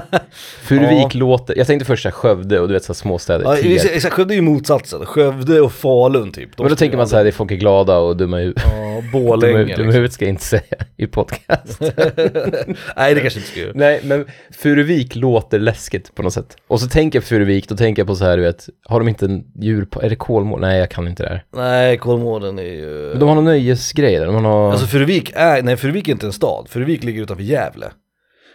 [0.62, 3.44] Furuvik låter, jag tänkte först så här Skövde och du vet så här småstäder.
[3.44, 6.58] Ja, exakt, Skövde är ju motsatsen, Skövde och Falun typ.
[6.58, 8.62] Men då tänker man så här, det är folk är glada och dumma i huvudet.
[8.66, 9.84] Ja, Dumma, Borlänge dumma liksom.
[9.86, 10.62] huvudet ska jag inte säga
[10.96, 11.80] i podcast.
[12.96, 13.72] Nej det kanske inte ska göra.
[13.74, 16.56] Nej, men Furuvik låter läskigt på något sätt.
[16.68, 19.08] Och så tänker jag Furuvik, då tänker jag på så här, du vet, har de
[19.08, 20.68] inte en djur på, är det Kolmården?
[20.68, 21.44] Nej, jag kan inte det här.
[21.56, 23.08] Nej, Kolmården är ju...
[23.10, 24.70] Men de har någon nöjesgrej där, de har...
[24.70, 27.92] Alltså Furuvik är, nej Furuvik är inte en stad, Furuvik ligger utanför Gävle.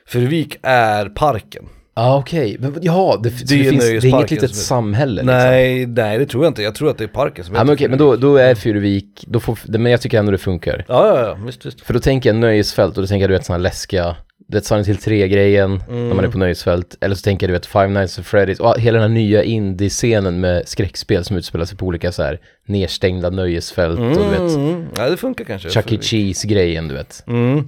[0.08, 1.66] Furuvik är parken.
[1.98, 2.58] Ja, ah, okej.
[2.60, 5.38] Men ja, det, Det det, finns, det är inget litet samhälle liksom.
[5.38, 7.74] Nej, nej det tror jag inte, jag tror att det är parken som Ja, men
[7.74, 10.86] okej, men då, då är Furuvik, då får, men jag tycker ändå det funkar.
[10.88, 11.82] Ja, ja, ja, visst, visst.
[11.82, 14.16] För då tänker jag nöjesfält och då tänker jag du vet sådana läskiga,
[14.48, 16.98] du vet Silent Hill 3-grejen, när man är på nöjesfält.
[17.02, 19.44] Eller så tänker jag du vet Five Nights at Freddy's och hela den här nya
[19.44, 24.56] indie-scenen med skräckspel som utspelar sig på olika så här nedstängda nöjesfält och du vet
[24.56, 25.70] Mm, ja det funkar kanske.
[25.70, 25.98] Chuck E.
[26.02, 27.24] Cheese-grejen du vet.
[27.28, 27.64] Mm.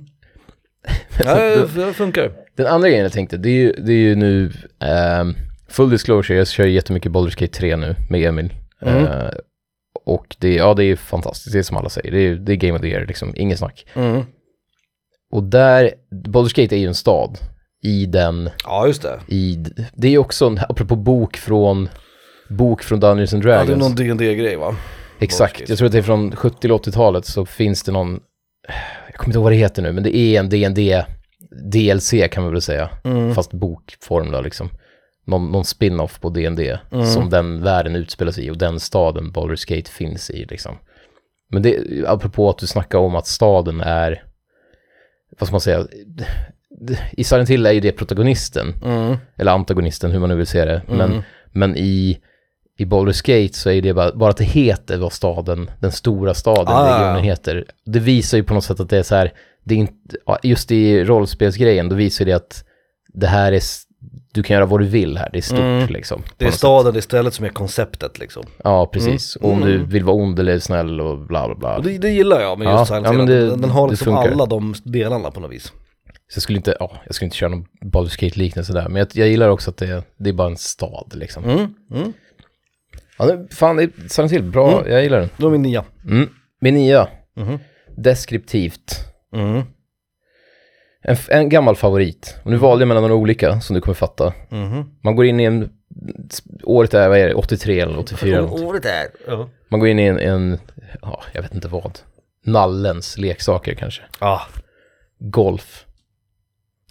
[1.25, 1.35] Ja,
[1.75, 2.46] det funkar.
[2.57, 5.35] Den andra grejen jag tänkte, det är ju, det är ju nu, ehm,
[5.69, 8.53] full disclosure, jag kör jättemycket Baldur's Gate 3 nu med Emil.
[8.81, 9.05] Mm.
[9.05, 9.29] Eh,
[10.05, 12.55] och det, ja, det är fantastiskt, det är som alla säger, det är, det är
[12.55, 13.85] Game of the Year liksom, inget snack.
[13.93, 14.23] Mm.
[15.31, 17.37] Och där, Baldur's Gate är ju en stad
[17.83, 19.19] i den, Ja, just det.
[19.27, 21.89] i, det är ju också, en, apropå bok från,
[22.49, 23.67] bok från Dungeons and Ja, Dragons.
[23.95, 24.75] det är någon dd grej va?
[25.19, 28.19] Exakt, jag tror att det är från 70 eller 80-talet så finns det någon,
[29.07, 31.05] jag kommer inte ihåg vad det heter nu, men det är en D&D
[31.51, 33.35] DLC kan man väl säga, Mm.
[33.35, 34.69] fast bokform då liksom.
[35.25, 37.05] Någon, någon spin-off på D&D Mm.
[37.05, 40.77] som den världen utspelar sig i och den staden Baldur's Gate finns i liksom.
[41.49, 44.23] Men det, apropå att du snackar om att staden är,
[45.39, 45.87] vad ska man säga,
[47.11, 49.17] i Silent Hill är ju det protagonisten, Mm.
[49.35, 51.21] eller antagonisten hur man nu vill se det, men, Mm.
[51.51, 52.19] men i,
[52.77, 56.33] i Baldur's Gate så är det bara, bara att det heter vad staden, den stora
[56.33, 56.97] staden, Ah.
[56.99, 57.65] regionen heter.
[57.85, 59.33] Det visar ju på något sätt att det är så här,
[59.67, 62.63] det är inte, ja, just i rollspelsgrejen, då visar det att
[63.13, 63.61] det här är,
[64.33, 65.87] du kan göra vad du vill här, det är stort Mm.
[65.89, 66.21] liksom.
[66.37, 66.59] Det är något sätt.
[66.59, 68.43] staden istället som är konceptet liksom.
[68.63, 69.35] Ja, precis.
[69.35, 69.69] Och om Mm.
[69.69, 71.79] du vill vara ond eller snäll och bla bla bla.
[71.79, 74.45] Det, det gillar jag med Ja, just ja, men det- den, den har liksom alla
[74.45, 75.63] de delarna på något vis.
[76.29, 79.07] Så jag skulle inte, ja, jag skulle inte köra någon Baldur's Gate-liknelse där, men jag,
[79.13, 81.43] jag gillar också att det, det är bara en stad liksom.
[81.43, 81.67] Mm.
[81.93, 82.13] Mm.
[83.19, 84.91] Ja, det, fan, det är Silent Hill, bra, Mm.
[84.91, 85.29] jag gillar den.
[85.37, 85.83] Då är min nia.
[86.09, 86.29] Mm.
[86.61, 87.59] Min nia, Mhm.
[87.97, 89.03] deskriptivt.
[89.33, 89.61] Mm.
[91.01, 92.35] En, en gammal favorit.
[92.43, 94.33] Och nu valde jag mellan några olika som du kommer fatta.
[94.49, 94.85] Mhm.
[95.01, 95.69] Man går in i en,
[96.63, 98.65] året är, vad är det, 83 eller 84 eller.
[98.65, 99.07] Året är...
[99.27, 99.49] Ja.
[99.69, 100.59] Man går in i en, en,
[101.01, 101.99] ja, jag vet inte vad.
[102.45, 104.01] Nallens leksaker kanske.
[104.19, 104.41] Ah.
[105.19, 105.85] Golf.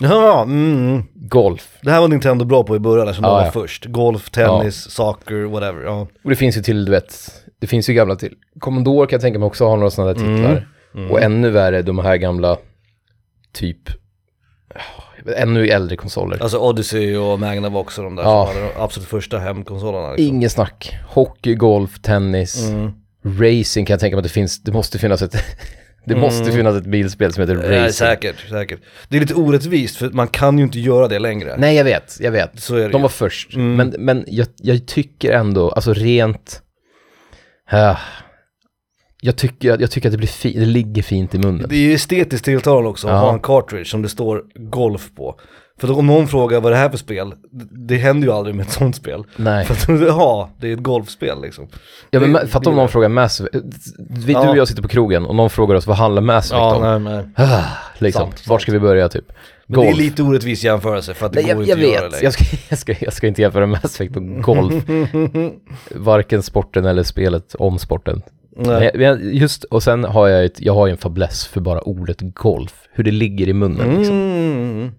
[0.01, 1.03] Ja, mm.
[1.15, 1.79] Golf.
[1.83, 3.51] Det här var Nintendo bra på i början eftersom Ja, de var ja.
[3.51, 3.85] först.
[3.85, 5.83] Golf, tennis, soccer, whatever.
[5.83, 6.01] Ja.
[6.25, 7.15] Och det finns ju till, du vet,
[7.61, 8.35] det finns ju gamla till.
[8.61, 10.51] Commodore kan jag tänka mig också har några sådana där titlar.
[10.51, 10.63] Mm.
[11.11, 12.57] Och ännu värre, de här gamla,
[13.53, 13.79] typ,
[15.37, 16.43] ännu äldre konsoler.
[16.43, 18.47] Alltså Odyssey och Magnavox och de där Ja.
[18.47, 20.11] som hade de absolut första hemkonsolerna.
[20.13, 20.27] Liksom.
[20.37, 20.97] Inget snack.
[21.09, 22.91] Hockey, golf, tennis, Mm.
[23.25, 25.37] racing kan jag tänka mig att det finns, det måste finnas ett,
[26.07, 27.71] det måste finnas ett bilspel som heter Mm.
[27.71, 27.93] Nej, racing.
[27.93, 28.81] säkert, säkert.
[29.09, 31.55] Det är lite orättvist för man kan ju inte göra det längre.
[31.59, 32.61] Nej, jag vet, jag vet.
[32.61, 33.03] Så är det De ju.
[33.03, 33.55] var först.
[33.55, 33.77] Mm.
[33.77, 36.63] Men, men jag, jag tycker ändå, alltså rent...
[37.73, 37.99] Uh,
[39.27, 41.67] jag, tycker, jag tycker att det blir fint, det ligger fint i munnen.
[41.69, 43.19] Det är ju estetiskt tilltalande också att Ja.
[43.19, 45.35] ha en cartridge som det står golf på.
[45.81, 48.35] För då, om någon frågar vad det här är för spel, det, det händer ju
[48.35, 49.25] aldrig med ett sånt spel.
[49.37, 49.65] Nej.
[49.67, 51.69] För att, ja, det är ett golfspel liksom.
[52.11, 53.55] Ja, men det- fatta om det- någon frågar Mass Effect.
[54.11, 54.43] Vi, Ja.
[54.45, 56.95] Du och jag sitter på krogen och någon frågar oss vad handlar Mass Effect Ja,
[56.95, 57.05] om?
[57.05, 57.47] nej, nej.
[57.47, 57.65] Ah,
[57.99, 59.25] liksom, Sant, vart ska vi börja typ?
[59.67, 61.95] Men det är lite orättvis jämförelse för att det Nej, går jag, inte jag att
[61.95, 62.25] göra vet, längre.
[62.25, 64.75] jag ska, jag, ska, jag ska inte jämföra Mass Effect och golf.
[65.95, 68.23] Varken sporten eller spelet om sporten.
[68.57, 68.91] Nej.
[68.95, 72.21] men just, och sen har jag ett, jag har ju en fäbless för bara ordet
[72.21, 72.75] golf.
[72.93, 74.17] Hur det ligger i munnen liksom.
[74.17, 74.93] Mm.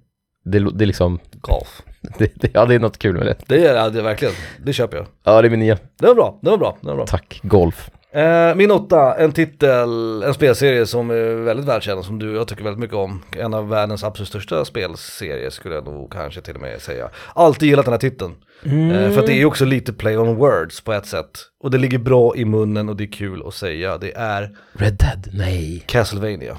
[0.46, 1.82] Det, det är liksom, Golf.
[2.18, 3.36] det, det, ja det är något kul med det.
[3.48, 4.34] Det är det är verkligen,
[4.66, 5.08] det köper jag.
[5.24, 7.06] Ja det är min nya, Det var bra, det var bra, det var bra.
[7.06, 7.90] tack, golf.
[8.18, 12.48] Eh, min åtta, en titel, en spelserie som är väldigt välkänd som du och jag
[12.48, 13.24] tycker väldigt mycket om.
[13.38, 17.10] En av världens absolut största spelserier skulle jag nog kanske till och med säga.
[17.36, 18.36] Alltid gillat den här titeln.
[18.64, 21.32] Eh, för att det är ju också lite play on words på ett sätt.
[21.64, 23.98] Och det ligger bra i munnen och det är kul att säga.
[23.98, 25.30] Det är Red Dead?
[25.34, 25.84] Nej.
[25.88, 26.58] Castlevania.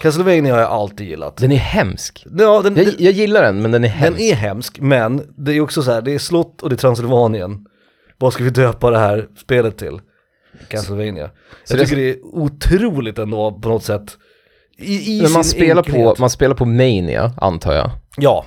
[0.00, 1.36] Castlevania har jag alltid gillat.
[1.36, 2.26] Den är hemsk.
[2.38, 4.20] Ja, den, Jag, den, jag gillar den, men den är den hemsk.
[4.20, 7.66] är hemsk, men det är också så här, det är slott och det är Transylvanien.
[8.18, 10.00] Vad ska vi döpa det här spelet till?
[10.68, 11.30] Castlevania.
[11.64, 14.16] Så jag det- tycker det är otroligt ändå på något sätt.
[14.78, 16.18] I, i Men man spelar, på, enkelhet.
[16.18, 17.90] man spelar på Mania, antar jag.
[18.16, 18.44] Ja.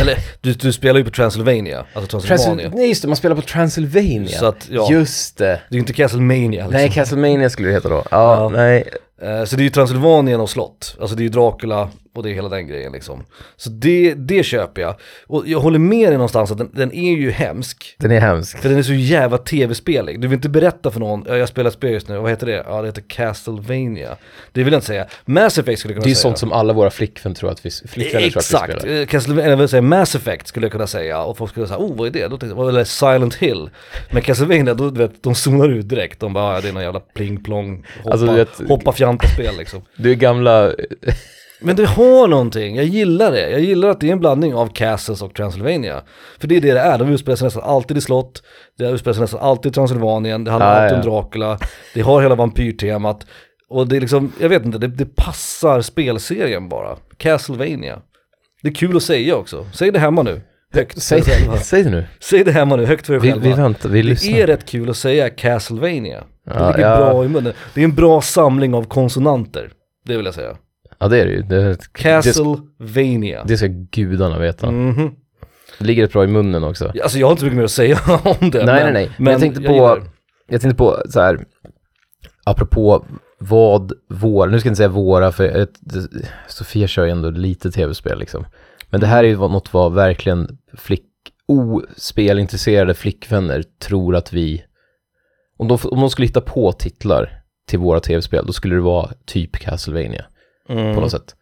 [0.00, 2.68] Eller du, du spelar ju på Transylvania, alltså Transylvania.
[2.68, 4.28] Transyl- Nej just det, man spelar på Transylvania.
[4.38, 4.88] Så att, ja.
[4.92, 5.44] Just det.
[5.44, 6.70] Det är ju inte Castlemania liksom.
[6.72, 8.04] Nej, Castlevania skulle det heta då.
[8.10, 8.48] Ja, Ja.
[8.48, 8.84] nej.
[9.22, 12.30] Eh, Så det är ju Transylvanien och slott, alltså det är ju Dracula och det
[12.30, 13.24] är hela den grejen liksom.
[13.56, 14.94] Så det, det köper jag.
[15.26, 17.96] Och jag håller med dig någonstans att den, den är ju hemsk.
[17.98, 18.58] Den är hemsk.
[18.58, 20.20] För den är så jävla tv-spelig.
[20.20, 22.64] Du vill inte berätta för någon, ja, jag spelar spel just nu, vad heter det?
[22.66, 24.16] Ja det heter Castlevania.
[24.52, 25.06] Det vill jag inte säga.
[25.24, 26.22] Mass Effect skulle jag kunna Det är ju säga.
[26.22, 29.00] sånt som alla våra flickvän tror att vi, flickvänner tror att vi Exakt, spelar.
[29.00, 31.78] Eh, Castlevania, jag vill säga Mass Effect skulle jag kunna säga och folk skulle säga
[31.78, 32.28] oh vad är det?
[32.28, 33.70] Då tänkte jag, Eller Silent Hill.
[34.10, 36.20] Men Castlevania, då, du vet, de zonar ut direkt.
[36.20, 39.54] De bara, ja, det är någon jävla pling plong, hoppa, Alltså, du vet- hoppa fjanta-spel
[39.58, 39.82] liksom.
[39.96, 40.72] Du är gamla,
[41.60, 43.50] Men det har någonting, jag gillar det.
[43.50, 46.02] Jag gillar att det är en blandning av Castles och Transylvania.
[46.38, 48.42] För det är det det är, de utspelar sig nästan alltid i slott,
[48.78, 51.16] det utspelar sig nästan alltid i Transylvanien, det handlar Ja, alltid ja.
[51.18, 51.58] om Dracula,
[51.94, 53.26] det har hela vampyrtemat.
[53.68, 56.96] Och det är liksom, jag vet inte, det, det passar spelserien bara.
[57.16, 57.98] Castlevania.
[58.62, 59.66] Det är kul att säga också.
[59.72, 60.40] Säg det hemma nu.
[60.74, 61.56] Högt säg, själva.
[61.62, 62.04] säg det nu.
[62.20, 63.44] Säg det hemma nu, högt för er Vi, själva.
[63.48, 64.38] vi väntar, vi det lyssnar.
[64.38, 66.24] är rätt kul att säga Castlevania.
[66.46, 66.96] Det Ja, ligger ja.
[66.96, 67.52] bra i munnen.
[67.74, 69.70] Det är en bra samling av konsonanter.
[70.06, 70.56] Det vill jag säga.
[71.00, 71.42] Ja det är det ju.
[71.42, 73.44] Det, det, Castlevania.
[73.44, 74.70] det ska gudarna veta.
[74.70, 75.10] Mhm.
[75.78, 76.92] Det ligger rätt bra i munnen också.
[77.02, 78.64] Alltså jag har inte mycket mer att säga om det.
[78.64, 79.10] Nej, men, nej, nej.
[79.18, 80.06] Men jag tänkte på- gillar det.
[80.48, 81.44] Jag tänkte på så här,
[82.44, 83.04] apropå
[83.38, 86.08] vad vår, nu ska jag inte säga våra, för ett, det,
[86.48, 88.44] Sofia kör ju ändå lite tv-spel liksom.
[88.90, 91.04] Men det här är ju något vad verkligen flick,
[91.46, 94.64] ospelintresserade flickvänner tror att vi,
[95.56, 99.10] om de, om de skulle hitta på titlar till våra tv-spel, då skulle det vara
[99.26, 100.24] typ Castlevania
[100.68, 100.94] Mm.
[100.94, 101.34] på något sätt.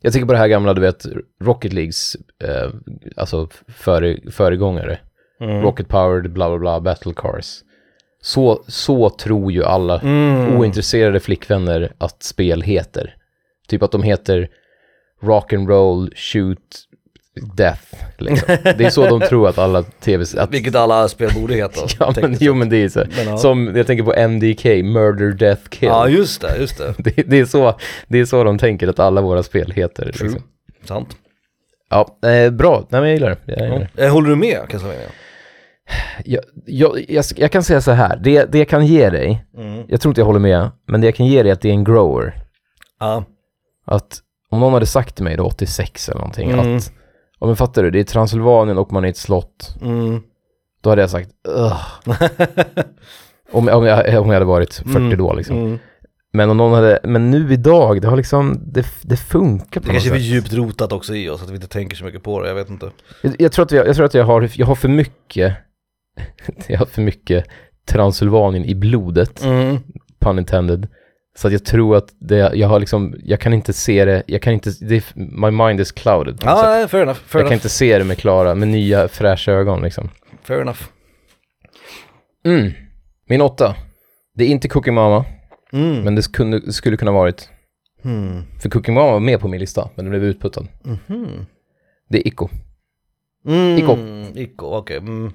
[0.00, 1.06] Jag tänker på det här gamla, du vet,
[1.40, 2.70] Rocket Leagues, eh,
[3.16, 4.98] alltså före, föregångare.
[5.40, 5.62] Mm.
[5.62, 7.60] Rocket Powered, bla bla bla, Battle Cars.
[8.20, 10.56] Så, så tror ju alla Mm.
[10.58, 13.14] ointresserade flickvänner att spel heter.
[13.68, 14.48] Typ att de heter
[15.22, 16.87] Rock and Roll, Shoot,
[17.54, 17.94] Death.
[18.18, 18.56] Liksom.
[18.62, 20.24] Det är så de tror att alla tv...
[20.38, 21.80] Att, Vilket alla spel borde heta.
[21.98, 23.04] ja, men, jo men det är så.
[23.16, 23.38] Men, ja.
[23.38, 25.88] Som, jag tänker på MDK, Murder, Death, Kill.
[25.88, 26.94] Ja just det, just det.
[26.98, 30.12] det, det, är så, det är så de tänker att alla våra spel heter.
[30.12, 30.28] True.
[30.30, 30.42] Liksom.
[30.84, 31.16] Sant.
[31.90, 32.86] Ja, eh, bra.
[32.90, 33.38] Nej men jag gillar det.
[33.52, 34.04] Jag, gillar det.
[34.04, 35.08] Eh, Håller du med Castlevania?
[36.24, 39.84] Jag, jag, jag, jag kan säga så här, det, det jag kan ge dig, Mm.
[39.88, 41.68] jag tror inte jag håller med, men det jag kan ge dig är att det
[41.68, 42.34] är en grower.
[43.00, 43.24] Ja.
[43.86, 44.18] Att
[44.50, 46.76] om någon hade sagt till mig då 86 eller någonting Mm.
[46.76, 46.92] att,
[47.40, 50.22] ja men fattar du, det är Transylvanien och man är i ett slott, Mm.
[50.80, 51.30] då hade jag sagt
[53.52, 55.18] om, om, jag, om jag hade varit 40 Mm.
[55.18, 55.56] då liksom.
[55.56, 55.78] Mm.
[56.32, 59.92] Men om någon hade, men nu idag, det har liksom, det, det funkar på Det
[59.92, 60.26] något kanske är för sätt.
[60.28, 62.70] djupt rotat också i oss, att vi inte tänker så mycket på det, jag vet
[62.70, 62.90] inte.
[63.22, 65.54] Jag, jag tror att jag, jag tror att jag har, jag har för mycket,
[66.68, 67.44] jag har för mycket
[67.86, 69.44] Transylvanien i blodet.
[69.44, 69.78] Mm.
[70.20, 70.88] pun intended.
[71.38, 74.42] Så att jag tror att det, jag har liksom, jag kan inte se det, jag
[74.42, 76.38] kan inte, det, my mind is clouded.
[76.42, 79.08] Ja, nej, fair enough, fair jag kan enough, inte se det med klara, med nya
[79.08, 80.10] fräscha ögon liksom.
[80.42, 80.80] fair enough.
[82.44, 82.72] Mm.
[83.28, 83.76] Min åtta.
[84.34, 85.24] Det är inte Cookie Mama,
[85.72, 86.00] Mm.
[86.04, 87.48] men det kunde, skulle kunna varit.
[88.04, 88.42] Mm.
[88.60, 90.66] För Cookie Mama var med på min lista, men den blev utputtad.
[90.84, 91.46] Mhm.
[92.08, 92.48] Det är Ico.
[93.46, 93.78] Mm.
[93.78, 93.96] Ico.
[94.40, 94.96] Ico, okej.
[94.96, 95.32] Mm.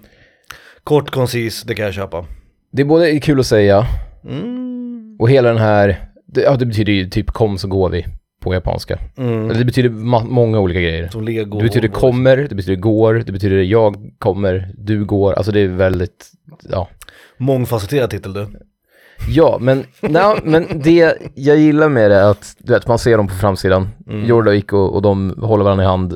[0.84, 2.26] Kort, koncis, det kan jag köpa.
[2.72, 3.88] Det är både kul att säga,
[4.30, 4.73] Mm.
[5.20, 8.06] Och hela den här, det, ja det betyder ju typ kom så går vi
[8.42, 9.00] på japanska.
[9.18, 9.48] Mm.
[9.48, 9.90] Det betyder
[10.24, 11.08] många olika grejer.
[11.08, 11.58] Som lego.
[11.58, 15.34] Det betyder kommer, det betyder går, det betyder jag kommer, du går.
[15.34, 16.32] Alltså det är väldigt,
[16.70, 16.90] ja.
[17.38, 18.48] Mångfacetterad titel du.
[19.28, 23.18] Ja, men, nej, men det jag gillar med det är att, du vet, man ser
[23.18, 24.26] dem på framsidan, Mm.
[24.26, 26.16] Jorda och Ico, och de håller varandra i hand.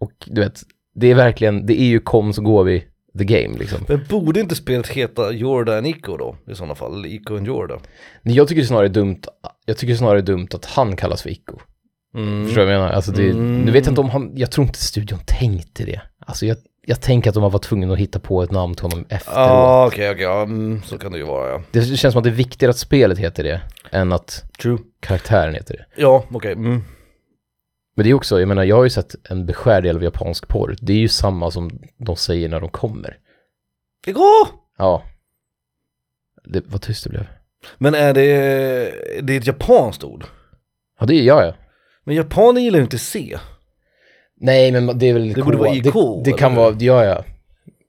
[0.00, 0.60] Och du vet,
[0.94, 2.84] det är verkligen, det är ju kom så går vi,
[3.18, 3.78] the game liksom.
[3.88, 6.36] Men borde inte spelet heta Jorda and Ico då?
[6.46, 7.78] I sådana fall, Ico and Jorda.
[8.22, 9.20] Men Jag tycker snarare dumt,
[9.66, 11.58] jag tycker snarare dumt att han kallas för Ico.
[12.14, 12.44] Mm.
[12.46, 12.92] Förstår du vad jag menar?
[12.92, 13.60] Alltså det, Mm.
[13.60, 16.00] nu vet jag inte om han, jag tror inte studion tänkte det.
[16.26, 18.82] Alltså jag, jag tänker att de har varit tvungna att hitta på ett namn till
[18.82, 19.36] honom efteråt.
[19.36, 21.62] Ja, okej, okej, ja, mm, så kan det ju vara ja.
[21.70, 24.78] Det känns som att det är viktigare att spelet heter det än att True.
[25.00, 25.84] karaktären heter det.
[26.02, 26.52] Ja, okej.
[26.52, 26.82] Mm.
[27.98, 30.48] Men det är också, jag menar, jag har ju sett en beskärd del av japansk
[30.48, 30.76] porr.
[30.80, 33.16] Det är ju samma som de säger när de kommer.
[34.06, 34.20] Ico!
[34.78, 35.02] Ja.
[36.44, 37.26] Det, vad tyst det blev.
[37.78, 38.24] Men är det,
[39.22, 40.24] det är ett japanskt ord?
[41.00, 41.54] Ja, det är ja, ja.
[42.04, 43.38] Men japaner gillar ju inte C.
[44.40, 46.62] Nej, men det är väl Det borde vara Iko, Det, det kan eller?
[46.62, 47.24] vara, ja, ja.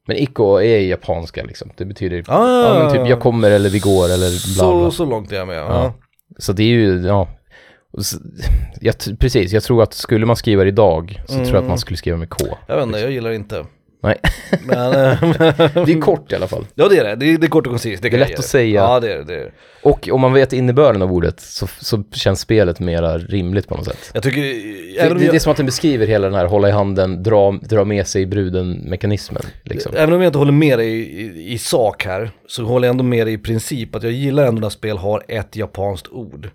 [0.07, 1.71] Men Iko är japanska liksom.
[1.75, 4.91] Det betyder, Ah, ja men typ jag kommer eller vi går eller bla bla.
[4.91, 5.57] Så, så långt är jag med.
[5.57, 5.93] Ja.
[6.37, 7.27] Så det är ju, ja.
[8.81, 11.77] Jag, precis, jag tror att skulle man skriva det idag så tror jag att man
[11.77, 12.45] skulle skriva med K.
[12.67, 13.65] Jag vet inte, jag gillar det inte.
[14.03, 14.15] Nej.
[14.65, 15.21] Men, eh,
[15.85, 16.65] Det är kort i alla fall.
[16.75, 17.15] ja det är det.
[17.15, 18.03] Det är, det är kort och koncist.
[18.03, 18.81] Det, kan är lätt att säga.
[18.81, 19.23] Ja det är det.
[19.23, 19.33] det.
[19.33, 19.51] är det.
[19.83, 23.85] Och om man vet innebörden av ordet så, så känns spelet mera rimligt på något
[23.85, 24.11] sätt.
[24.13, 26.69] Jag tycker, Det, det, jag, det är som att den beskriver hela den här hålla
[26.69, 29.43] i handen, dra, dra med sig bruden-mekanismen.
[29.63, 29.95] Liksom.
[29.95, 32.93] även om jag inte håller med dig i, i, i sak här, så håller jag
[32.93, 36.49] ändå med dig i princip att jag gillar ändå när spel har ett japanskt ord.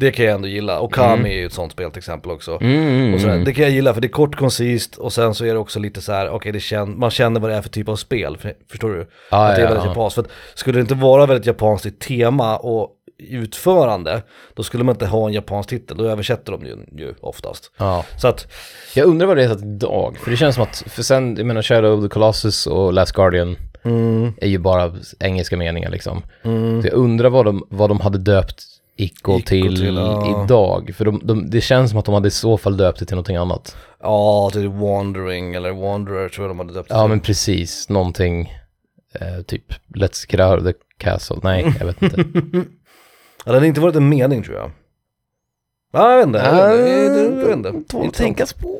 [0.00, 0.78] Det kan jag ändå gilla.
[0.80, 2.58] Och Kami är ju ett sånt spel till exempel också.
[2.60, 3.32] Mm, Och sådär.
[3.34, 3.44] mm.
[3.44, 5.78] Det kan jag gilla för det är kort koncist och sen så är det också
[5.78, 8.36] lite så här, okej det kän- man känner vad det är för typ av spel,
[8.36, 9.08] för, förstår du?
[9.30, 9.90] Ja, att det är ja, väldigt ja.
[9.90, 10.14] japanskt.
[10.14, 12.94] För att skulle det inte vara väldigt japanskt i tema och
[13.42, 14.22] utförande,
[14.54, 17.70] då skulle man inte ha en japansk titel, då översätter de ju, ju oftast.
[17.76, 18.04] Ja.
[18.16, 18.46] Så att,
[18.94, 21.62] Jag undrar vad det heter idag, för det känns som att, för sen, jag menar
[21.62, 26.22] Shadow of the Colossus och Last Guardian mm, är ju bara engelska meningar liksom.
[26.42, 28.62] mm, Så jag undrar vad de, vad de hade döpt
[29.00, 30.44] Ico till, till, ja.
[30.44, 33.04] idag, för de, de, det känns som att de hade i så fall döpt det
[33.06, 33.76] till någonting annat.
[34.02, 37.08] ja, är Wandering eller Wanderer tror jag de hade döpt det Ja till.
[37.08, 38.52] men precis, någonting,
[39.20, 42.24] eh, typ Let's get out of the castle, nej jag vet inte.
[43.44, 44.70] Ja, det hade inte varit en mening tror jag.
[45.92, 46.38] Ja, jag vet inte.
[46.38, 47.92] Jag vet inte.
[47.92, 48.78] Tål att tänkas på.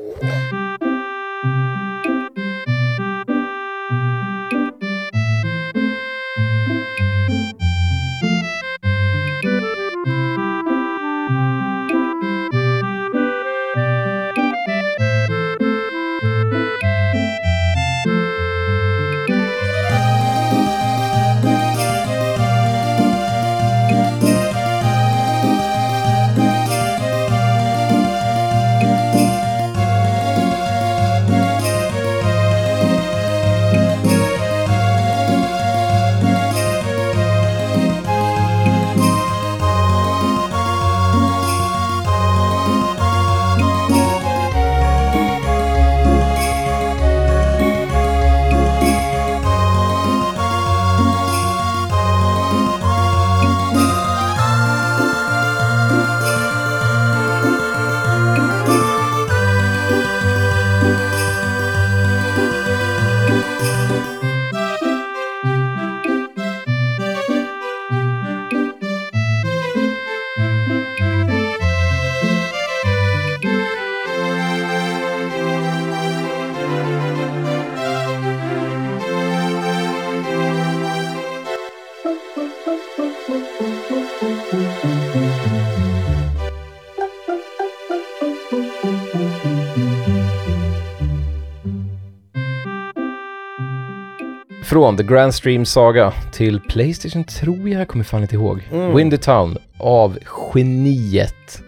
[94.69, 98.67] Från The Grand Stream Saga till Playstation tror jag, jag kommer fan inte ihåg.
[98.71, 98.95] Mm.
[98.95, 100.17] Windy Town av
[100.55, 101.61] geniet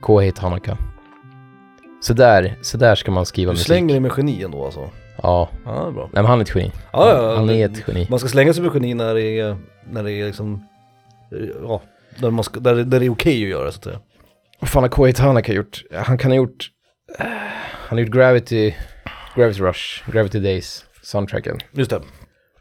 [0.00, 0.78] Kohei Tanaka.
[2.00, 3.66] Så där, så där ska man skriva Du musik.
[3.66, 4.90] slänger dig med geni ändå alltså.
[5.22, 6.02] Ja, Ja, det är bra.
[6.02, 6.72] nej men han är ett geni.
[6.92, 8.06] Ja, ja, han är ett geni.
[8.10, 9.56] Man ska slänga sig med geni när det är,
[9.90, 10.64] när det är liksom,
[11.62, 11.82] ja,
[12.18, 13.98] där, man ska, där, där det är okej att göra så att säga.
[14.60, 15.84] Vad fan har Kohei Tanaka gjort?
[15.92, 16.70] Han kan ha gjort...
[17.88, 18.74] han har gjort Gravity,
[19.36, 21.58] Gravity Rush, Gravity Days, soundtracken.
[21.72, 22.00] Just det.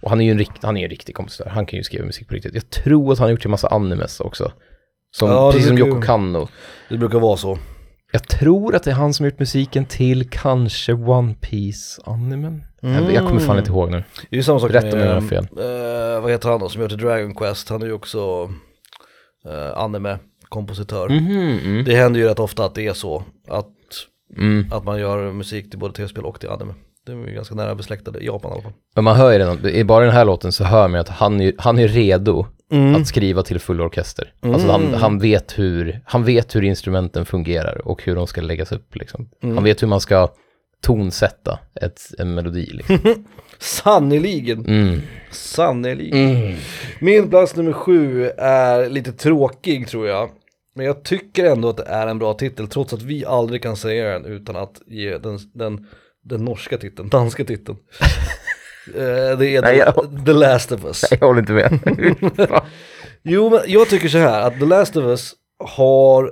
[0.02, 1.50] Och han är ju en, rikt, han är en riktig kompositör.
[1.50, 2.54] Han kan ju skriva musik på riktigt.
[2.54, 4.52] Jag tror att han har gjort en massa animes också.
[5.16, 6.48] Som, Ja, precis som Yoko Kanno.
[6.90, 7.58] Det brukar vara så.
[8.12, 12.64] Jag tror att det är han som har gjort musiken till kanske One Piece animen.
[12.82, 14.04] Jag, jag kommer fan inte ihåg nu.
[14.30, 15.48] Det är ju samma sak mig om jag har fel.
[15.58, 17.70] eh, vad heter han då som gör till Dragon Quest?
[17.70, 18.44] Han är ju också
[19.46, 21.10] uh, anime-kompositör.
[21.10, 23.74] Mhm, Det händer ju rätt ofta att det är så, att,
[24.38, 24.68] mm.
[24.72, 26.74] att man gör musik till både tv-spel och till anime.
[27.08, 28.74] Det är ganska nära besläktade i Japan i alla fall.
[28.96, 31.42] Men man hör ju redan, i bara den här låten så hör man att han
[31.42, 32.96] är, han är redo Mm.
[32.96, 34.34] att skriva till full orkester.
[34.42, 38.72] Alltså han, han, vet hur, han vet hur instrumenten fungerar och hur de ska läggas
[38.72, 39.30] upp liksom.
[39.44, 39.56] Mm.
[39.56, 40.30] Han vet hur man ska
[40.82, 42.98] tonsätta ett, en melodi liksom.
[43.60, 45.02] Sannerligen, Mm.
[45.32, 46.56] sannerligen.
[47.00, 50.30] Min plats nummer sju är lite tråkig tror jag.
[50.76, 53.76] Men jag tycker ändå att det är en bra titel trots att vi aldrig kan
[53.78, 55.88] säga den utan att ge den, den,
[56.28, 57.78] den norska titeln, danska titeln.
[58.96, 61.04] Eh, det är Nej, the, jag- the Last of Us.
[61.12, 61.80] Jag håller inte med.
[63.24, 65.34] Jo men jag tycker så här att The Last of Us
[65.78, 66.32] har,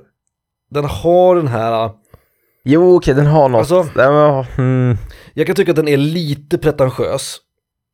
[0.71, 1.91] den har den här,
[2.63, 3.59] jo okej, den har något.
[3.59, 4.97] Alltså- Nej, men, mm.
[5.33, 7.37] jag kan tycka att den är lite pretentiös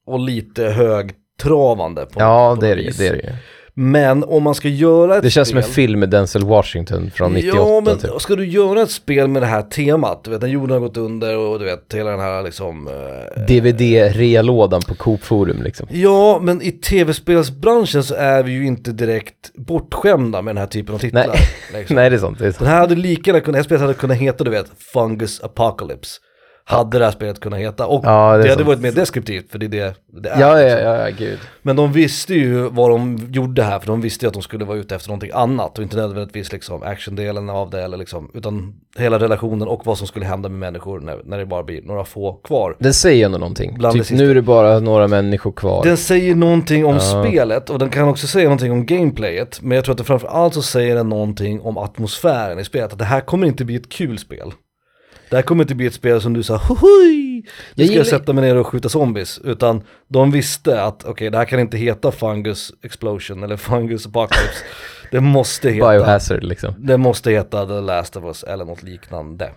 [0.05, 2.05] och lite hög högtravande.
[2.05, 2.97] På, Ja, på det är det.
[2.97, 3.33] Det, är det, ju.
[3.81, 7.11] Men om man ska göra ett det känns spel, som en film med Denzel Washington
[7.15, 8.21] från 98 Ja, men typ.
[8.21, 10.97] ska du göra ett spel med det här temat, du vet när jorden har gått
[10.97, 15.87] under och du vet hela den här liksom eh, DVD-realådan på Coop Forum liksom.
[15.91, 20.95] Ja, men i tv-spelsbranschen så är vi ju inte direkt bortskämda med den här typen
[20.95, 21.27] av titlar.
[21.27, 21.39] Nej.
[21.79, 21.95] liksom.
[21.95, 22.39] Nej, det är sant.
[22.39, 22.59] Det är sant.
[22.59, 25.41] Den här hade lika gärna kunnat, det här spelet hade kunnat heta du vet, Fungus
[25.41, 26.19] Apocalypse.
[26.71, 27.85] Hade det här spelet kunnat heta.
[27.87, 30.39] Och Ja, det det, hade varit mer deskriptivt, för det är det det är.
[30.41, 30.69] Ja, liksom.
[30.85, 31.39] ja, ja, ja, gud.
[31.61, 34.65] Men de visste ju vad de gjorde här, för de visste ju att de skulle
[34.65, 38.73] vara ute efter någonting annat och inte nödvändigtvis liksom actiondelen av det eller liksom, utan
[38.97, 42.05] hela relationen och vad som skulle hända med människor när, när det bara blir några
[42.05, 42.75] få kvar.
[42.79, 43.73] Den säger ändå någonting.
[43.77, 45.83] Bland Typ, nu är det bara några människor kvar.
[45.83, 47.23] Den säger någonting om Ja.
[47.23, 49.61] spelet och den kan också säga någonting om gameplayet.
[49.61, 52.91] Men jag tror att det framförallt så säger den någonting om atmosfären i spelet.
[52.93, 54.51] Att det här kommer inte bli ett kul spel.
[55.31, 57.43] Det här kommer inte bli ett spel som du sa hohoj,
[57.75, 59.39] nu ska jag sätta mig ner och skjuta zombies.
[59.43, 64.63] Utan de visste att okej, det här kan inte heta Fungus Explosion eller Fungus Apocalypse.
[65.11, 66.73] det måste heta, Biohazard liksom.
[66.77, 69.49] det måste heta The Last of Us eller något liknande.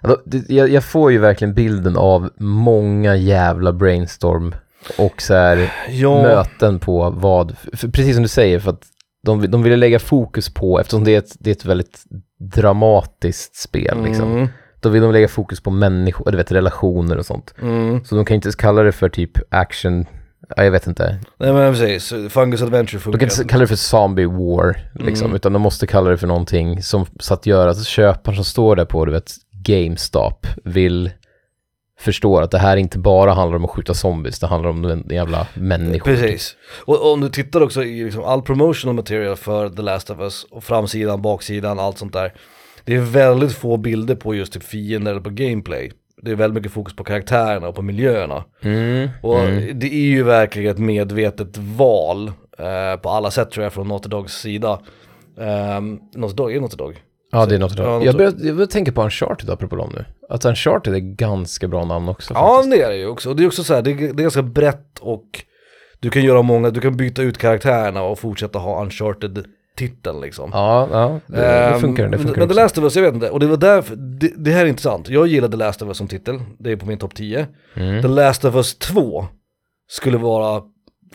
[0.00, 4.54] Alltså, det- jag, jag får ju verkligen bilden av många jävla brainstorm
[4.98, 8.82] och så här Ja, möten på vad, för precis som du säger, för att
[9.26, 12.02] de, de ville lägga fokus på, eftersom det är ett, det är ett väldigt
[12.40, 14.48] dramatiskt spel liksom, mm,
[14.82, 17.54] då vill de lägga fokus på människor, du vet relationer och sånt.
[17.62, 18.04] mm.
[18.04, 20.06] Så de kan inte ens kalla det för typ action,
[20.56, 23.18] ja, jag vet inte, Nej men precis, Fungus Adventure de funkar.
[23.18, 25.36] kan inte kalla det för zombie war liksom, Mm.
[25.36, 28.76] utan de måste kalla det för någonting som, så att göra att köparen som står
[28.76, 31.10] där på, du vet, GameStop vill
[32.00, 35.06] förstå att det här inte bara handlar om att skjuta zombies, det handlar om en
[35.10, 36.04] jävla människor.
[36.14, 36.56] Precis.
[36.84, 40.18] Och, och om du tittar också i liksom all promotional material för The Last of
[40.20, 42.32] Us, och framsidan, baksidan, allt sånt där.
[42.84, 45.92] Det är väldigt få bilder på just typ fiender eller på gameplay.
[46.22, 48.44] Det är väldigt mycket fokus på karaktärerna och på miljöerna.
[48.62, 49.08] Mm.
[49.22, 49.78] Och mm.
[49.78, 54.08] det är ju verkligen ett medvetet val eh, på alla sätt tror jag från Naughty
[54.08, 54.80] Dogs sida.
[55.36, 57.02] Um, Naughty Dog, är Naughty Dog?
[57.34, 60.04] Ja, det är något något Jag börjar, jag börjar tänka på Uncharted apropå dem nu.
[60.28, 62.34] Att Uncharted är ganska bra namn också.
[62.34, 62.76] Ja, faktiskt.
[62.76, 63.30] det är det ju också.
[63.30, 65.44] Och det är också så här, det är, det är ganska brett och
[66.00, 68.80] du kan göra många, du kan byta ut karaktärerna och fortsätta ha
[69.80, 70.50] Uncharted-titeln liksom.
[70.52, 72.08] Ja, ja det, det Ehm, funkar.
[72.08, 72.54] Det funkar Men The.
[72.54, 73.30] Last of Us, jag vet inte.
[73.30, 75.08] Och det var därför, det, det här är intressant.
[75.08, 77.46] Jag gillar The Last of Us som titel, det är på min topp 10.
[77.74, 78.02] Mm.
[78.02, 79.26] The Last of Us 2
[79.90, 80.62] skulle vara,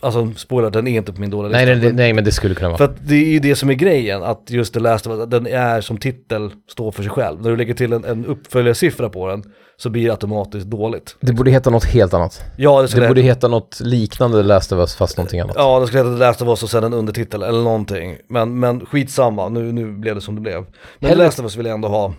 [0.02, 1.82] alltså spoiler, den är inte på min dåliga Nej, lista.
[1.84, 2.90] nej, nej, men det skulle kunna För vara.
[2.94, 5.46] att det är ju det som är grejen, att just The Last of Us, den
[5.46, 7.42] är som titel, står för sig själv.
[7.42, 9.42] När du lägger till en, en uppföljarsiffra på den,
[9.76, 11.16] så blir det automatiskt dåligt.
[11.20, 12.42] Det borde heta något helt annat.
[12.56, 15.56] Ja, det Det skulle borde heta något liknande The Last of Us fast någonting annat.
[15.58, 18.16] Ja, det skulle heta The Last of Us och sen en undertitel eller någonting.
[18.28, 20.64] Men, men skitsamma, nu, nu blev det som det blev.
[20.98, 22.14] Men Hellre- The Last of Us vill jag ändå ha.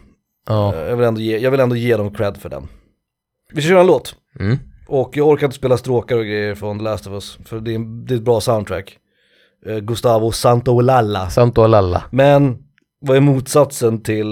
[0.47, 0.73] Ja.
[0.75, 2.67] Eh, Jag vill ändå ge, jag vill ändå ge dem cred för den.
[3.53, 4.15] Vi ska köra en låt.
[4.39, 4.57] Mm.
[4.89, 7.37] Och jag orkar inte spela stråkar och grejer från The Last of Us.
[7.45, 8.97] För det är, en- det är ett bra soundtrack.
[9.65, 11.29] Eh, Gustavo Santaolalla.
[11.29, 12.03] Santo Alalla.
[12.11, 12.57] Men
[13.01, 14.25] vad är motsatsen till...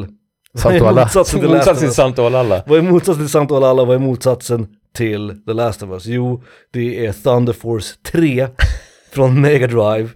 [0.51, 1.01] vad är Santo Alalla.
[1.01, 2.64] motsatsen till till.
[2.68, 3.86] Vad är motsatsen till Santaolalla?
[3.86, 6.05] Vad är motsatsen till The Last of Us?
[6.05, 8.47] Jo, det är Thunder Force 3
[9.14, 10.10] från Mega Drive.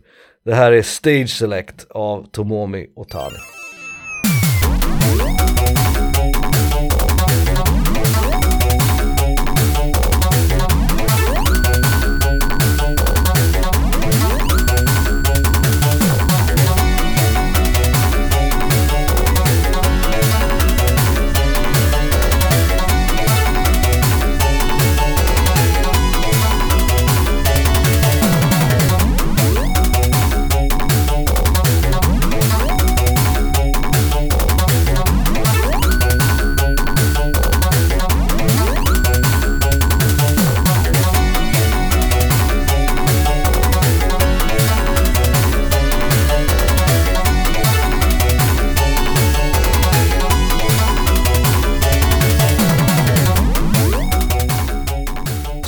[0.45, 3.37] Det här är Stage Select av Tomomi Otani.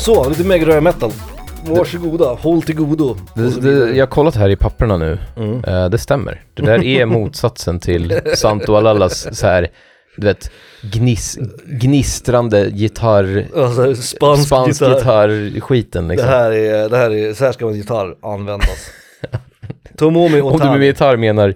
[0.04, 1.12] Så, lite Mega Drive Metal.
[1.66, 3.18] Varsågoda, håll till godo.
[3.36, 5.20] Det, det, jag har kollat här i papperna nu.
[5.38, 5.64] Mm.
[5.64, 6.42] Eh, det stämmer.
[6.54, 9.68] Det där är motsatsen till Santo Alallas så här,
[10.18, 10.52] du vet,
[10.82, 15.30] gnis, gnistrande gitarr, Alltså, spansk, spansk gitarr.
[15.30, 16.30] gitarr-skiten Det liksom.
[16.30, 18.90] här är, det här är, så här ska en gitarr användas.
[19.98, 20.86] Tomomi Om du med Otani.
[20.86, 21.56] gitarr menar,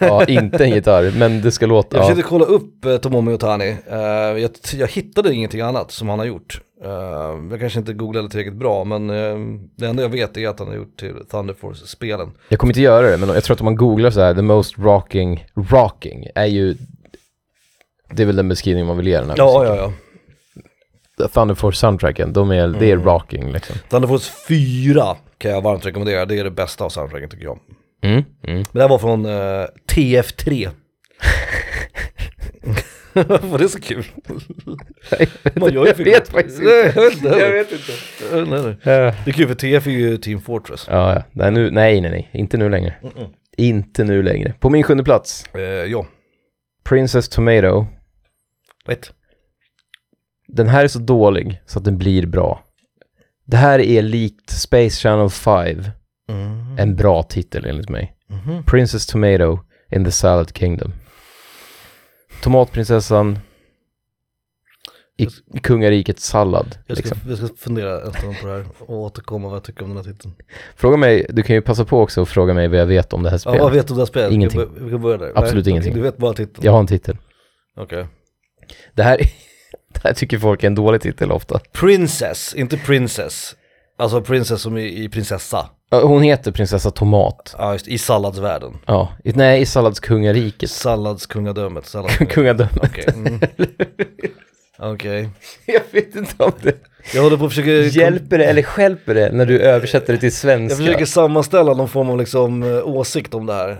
[0.00, 2.08] ja, inte en gitarr, men det ska låta, Jag ja.
[2.08, 3.76] försökte kolla upp eh, Tomomi Otani.
[3.90, 3.98] Eh,
[4.42, 6.60] jag, jag hittade ingenting annat som han har gjort.
[6.84, 6.90] Eh,
[7.50, 9.36] jag kanske inte googlade tillräckligt bra, men eh,
[9.76, 12.30] det enda jag vet är att han har gjort till Thunder Force-spelen.
[12.48, 14.42] Jag kommer inte göra det, men jag tror att om man googlar så här, the
[14.42, 16.76] most rocking, rocking är ju,
[18.10, 19.76] det är väl den beskrivning man vill ge den här Ja, musiken.
[19.76, 19.92] ja,
[21.18, 21.28] ja.
[21.28, 23.76] Thunder Force-soundtracken, de är, det är rocking liksom.
[23.88, 27.58] Thunder Force 4 kan jag varmt rekommendera, det är det bästa av soundtracken tycker jag.
[28.02, 28.24] Mm, mm.
[28.42, 30.70] Men det här var från eh, TF3.
[33.42, 34.04] Var det så kul?
[35.54, 36.92] Man gör ju jag vet faktiskt inte.
[37.22, 37.92] Jag vet inte.
[38.32, 38.76] Nej, nej.
[39.24, 40.86] Det är kul för TF är ju Team Fortress.
[40.90, 41.22] ja, ja.
[41.32, 42.94] Nej, nu, nej, nej, nej, inte nu längre.
[43.56, 44.54] Inte nu längre.
[44.60, 46.06] På min sjunde plats, Eh, ja,
[46.84, 47.86] Princess Tomato.
[48.86, 49.12] vet.
[50.48, 52.64] Den här är så dålig så att den blir bra.
[53.44, 55.82] Det här är likt Space Channel 5,
[56.28, 56.78] Mm.
[56.78, 58.14] en bra titel enligt mig.
[58.28, 58.64] Mhm.
[58.64, 59.58] Princess Tomato
[59.92, 60.92] in the Salad Kingdom.
[62.42, 63.38] Tomatprinsessan
[65.16, 66.78] i, i kungarikets sallad.
[66.86, 67.28] Jag ska, Liksom.
[67.30, 70.04] jag ska fundera en stund på det här och återkomma vad jag tycker om den
[70.04, 70.34] här titeln.
[70.76, 73.22] Fråga mig, du kan ju passa på också att fråga mig vad jag vet om
[73.22, 73.60] det här Ja, spelet.
[73.60, 74.32] vad vet du om det här spelet?
[74.32, 74.60] Ingenting.
[74.60, 75.32] Vi kan börja- Vi kan börja där.
[75.34, 75.94] Absolut Nej, ingenting.
[75.94, 76.60] Du vet bara titeln?
[76.64, 77.16] Jag har en titel.
[77.76, 78.06] Okej.
[78.94, 79.16] Det här,
[79.94, 81.58] det här tycker folk är en dålig titel ofta.
[81.72, 83.56] Princess, inte princess.
[84.00, 85.66] Alltså princess som i, i prinsessa.
[85.90, 87.54] Ja, Hon heter prinsessa Tomat.
[87.58, 88.72] Ja, just i salladsvärlden.
[88.86, 90.70] Ja, i- nej i salladskungariket.
[90.70, 91.86] Salladskungadömet.
[91.86, 92.34] Salladskungadömet.
[92.34, 92.90] Kungadömet.
[92.90, 93.04] Okej.
[93.16, 93.40] Mm.
[94.78, 95.28] Okej.
[95.66, 96.74] Jag vet inte om det
[97.14, 97.70] Jag håller på att försöka...
[97.70, 100.76] hjälper det eller stjälper det när du översätter det till Jag svenska.
[100.76, 103.70] försöker sammanställa någon form av liksom eh, åsikt om det här.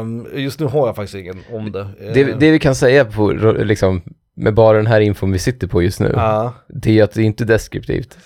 [0.00, 1.86] Ehm, just nu har jag faktiskt ingen om det.
[2.14, 4.02] Det, Eh, det vi kan säga på, liksom,
[4.36, 6.52] med bara den här infon vi sitter på just nu, Ja.
[6.68, 8.18] det är att det inte är deskriptivt.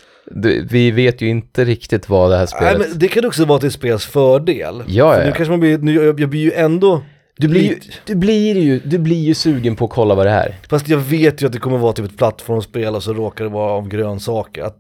[0.71, 2.89] Vi vet ju inte riktigt vad det här Nej, spelet...
[2.89, 4.83] men det kan också vara till spels fördel.
[4.87, 7.03] Ja, För ja, nu kanske man blir, nu, jag, jag blir ju ändå,
[7.37, 10.33] du, blir ju, du, blir ju, du blir ju sugen på att kolla vad det
[10.33, 10.55] är.
[10.68, 13.51] fast jag vet ju att det kommer vara typ ett plattformsspel och så råkar det
[13.51, 14.62] vara om grönsaker.
[14.62, 14.77] Att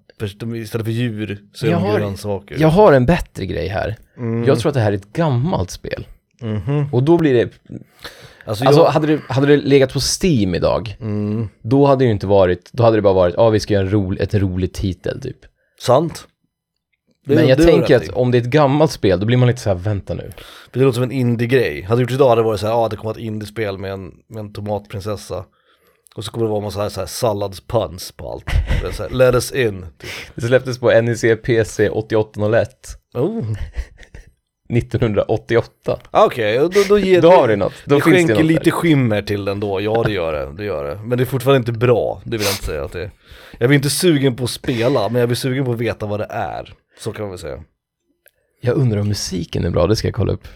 [0.54, 2.56] istället för djur så är Jag de grönsaker.
[2.58, 3.96] Jag har en bättre grej här.
[4.18, 4.44] Mm.
[4.44, 6.06] Jag tror att det här är ett gammalt spel.
[6.40, 6.86] Mhm.
[6.92, 7.50] Och då blir det,
[8.50, 12.06] Alltså, alltså jag, hade det, hade det legat på Steam idag, mm, då hade det
[12.06, 14.34] ju inte varit, då hade det bara varit, ja vi ska göra en rolig, ett
[14.34, 15.36] roligt titel typ.
[15.80, 16.26] sant.
[17.26, 18.12] Det- Men jag det tänker rätt att i.
[18.12, 20.30] om det är ett gammalt spel, då blir man lite så här, vänta nu.
[20.72, 21.82] För det låter som en indie-grej.
[21.82, 23.78] Hade det gjorts idag hade det varit så här, ja ah, det kommer ett indie-spel
[23.78, 25.44] med en, med en tomatprinsessa.
[26.16, 28.44] Och så kommer det vara massa så här, så här salladspuns på allt.
[28.82, 29.86] Det är så här, Let us in.
[29.98, 30.10] Typ.
[30.34, 32.68] Det släpptes på NEC PC 8801.
[33.14, 33.44] Oh.
[34.76, 35.98] 1988.
[36.10, 37.72] Ah, Okej, och då, då ger Då har det något.
[37.84, 38.70] Då det finns det skänker något lite där.
[38.70, 41.00] skimmer till den då, ja det gör det, det gör det.
[41.04, 43.10] Men det är fortfarande inte bra, det vill jag inte säga att det är.
[43.58, 46.20] Jag blir inte sugen på att spela, men jag blir sugen på att veta vad
[46.20, 46.74] det är.
[46.98, 47.58] Så kan man väl säga.
[48.60, 50.48] Jag undrar om musiken är bra, det ska jag kolla upp.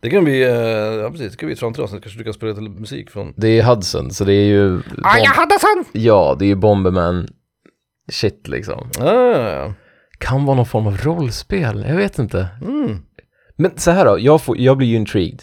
[0.00, 2.32] Det kan bli, eh, ja precis, det kan bli ett framtida avsnitt, kanske du kan
[2.34, 3.34] spela lite musik från...
[3.36, 4.80] Det är Hudson, så det är ju...
[5.02, 5.84] Aja Haddasson!
[5.92, 7.28] Ja, det är ju Bomberman
[8.12, 8.90] shit liksom.
[8.98, 9.74] Ah, ja, ja.
[10.18, 12.48] Kan vara någon form av rollspel, jag vet inte.
[12.62, 12.98] Mm.
[13.56, 15.42] Men så här då, jag, får, jag blir ju intrigued.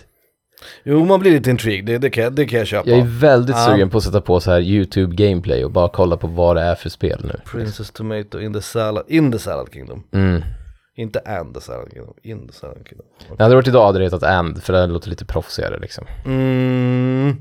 [0.83, 2.89] Jo, man blir lite intrigued, det, det, kan, jag- det kan jag köpa.
[2.89, 3.65] Jag är väldigt Ja.
[3.71, 6.61] sugen på att sätta på så här YouTube gameplay och bara kolla på vad det
[6.61, 7.39] är för spel nu.
[7.45, 10.03] Princess Tomato in the salad, in the salad kingdom.
[10.13, 10.43] Mm.
[10.95, 13.05] Inte and the salad kingdom, in the salad kingdom.
[13.39, 16.05] Hade det varit idag hade det hetat And, för det låter lite proffsigare liksom.
[16.25, 17.35] Mm.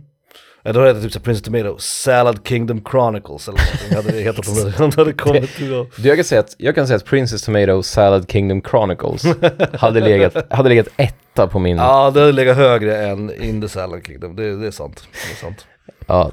[0.65, 4.13] Ja, då hade det typ så här Princess Tomato, Salad Kingdom Chronicles eller någonting hade
[4.19, 5.87] det hetat om det, om det hade kommit idag.
[5.97, 9.25] Du, jag, kan säga att, jag kan säga att Princess Tomato Salad Kingdom Chronicles
[9.73, 11.77] hade legat, hade legat etta på min...
[11.77, 15.09] Ja, Ja, det hade legat högre än in the Salad Kingdom, det, det är sant.
[15.13, 15.67] Det är sant.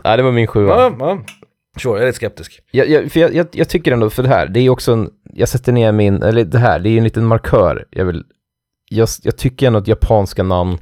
[0.03, 0.69] nej, det var min sjua.
[0.69, 1.19] Ja, ja.
[1.77, 2.61] Sure, jag är lite skeptisk.
[2.71, 5.09] Jag, jag, för jag, jag, jag tycker ändå, för det här, det är också en,
[5.33, 7.85] jag sätter ner min, eller det här, det är en liten markör.
[7.89, 8.23] Jag vill,
[8.89, 10.77] jag, jag tycker ändå att japanska namn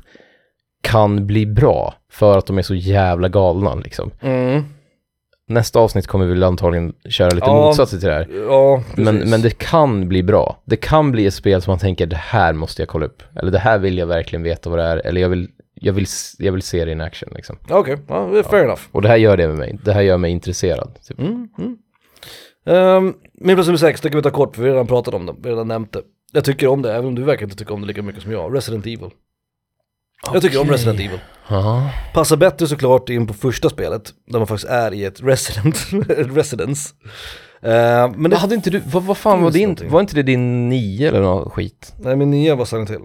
[0.82, 4.12] kan bli bra, för att de är så jävla galna liksom.
[4.22, 4.64] Mm.
[5.50, 8.28] Nästa avsnitt kommer vi antagligen köra lite Ja, motsatser till det här.
[8.48, 8.84] Ja.
[8.96, 10.62] Men, men det kan bli bra.
[10.66, 13.24] Det kan bli ett spel som man tänker, det här måste jag kolla upp.
[13.36, 14.98] Eller det här vill jag verkligen veta vad det är.
[14.98, 16.06] Eller jag vill, jag vill,
[16.38, 17.58] jag vill se det in action liksom.
[17.70, 18.82] Okej, ja, det är fair enough.
[18.92, 19.80] Och det här gör det med mig.
[19.84, 21.00] Det här gör mig intresserad.
[21.08, 21.20] Typ.
[21.20, 21.78] Mm, mm.
[22.66, 25.14] Um, min plats nummer sex, det kan vi ta kort för vi har redan pratat
[25.14, 26.02] om det, vi har redan nämnt det.
[26.32, 28.32] Jag tycker om det, även om du verkar inte tycka om det lika mycket som
[28.32, 28.56] jag.
[28.56, 29.10] Resident Evil.
[30.34, 30.70] Jag tycker om.
[30.70, 31.20] Resident Evil.
[31.48, 31.90] Ja.
[32.14, 35.78] Passar bättre såklart in på första spelet, där man faktiskt är i ett resident,
[36.36, 36.94] residence.
[37.62, 39.90] Eh, men det, hade inte du, vad, vad fan var din, någonting.
[39.90, 41.94] var inte det din nio eller något skit?
[42.00, 43.02] nej min nya var Silent Hill.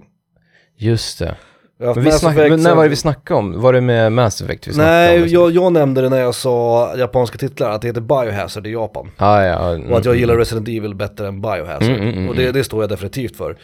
[0.77, 1.35] Just det.
[1.79, 3.61] Jag Men, vi snack, men när var det vi snackade om?
[3.61, 5.21] Var det med Mass Effect vi snackade om?
[5.21, 8.71] Nej, jag, jag nämnde det när jag sa japanska titlar, att det heter Biohazard i
[8.71, 9.11] Japan.
[9.17, 9.91] Ah, ja, ja.
[9.91, 11.83] Och att jag gillar Resident Evil bättre än Biohazard.
[11.83, 13.57] Mm, mm, mm, och det, det står jag definitivt för.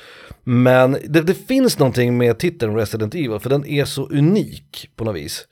[0.43, 5.03] Men det, det finns någonting med titeln Resident Evil, för den är så unik på
[5.03, 5.45] något vis.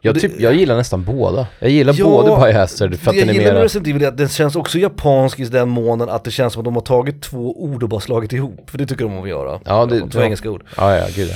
[0.00, 1.46] jag, typ, jag gillar nästan båda.
[1.58, 3.62] Jag gillar Ja, både Biohazard för att det den jag är gillar med.
[3.62, 6.60] Resident Evil är att den känns också japansk i den månen att det känns som
[6.60, 8.70] att de har tagit två ord och bara slagit ihop.
[8.70, 9.60] För det tycker de om att göra.
[9.64, 10.24] Ja, det- Två ja.
[10.24, 10.64] engelska ord.
[10.76, 11.34] Ja, ja, gud ja.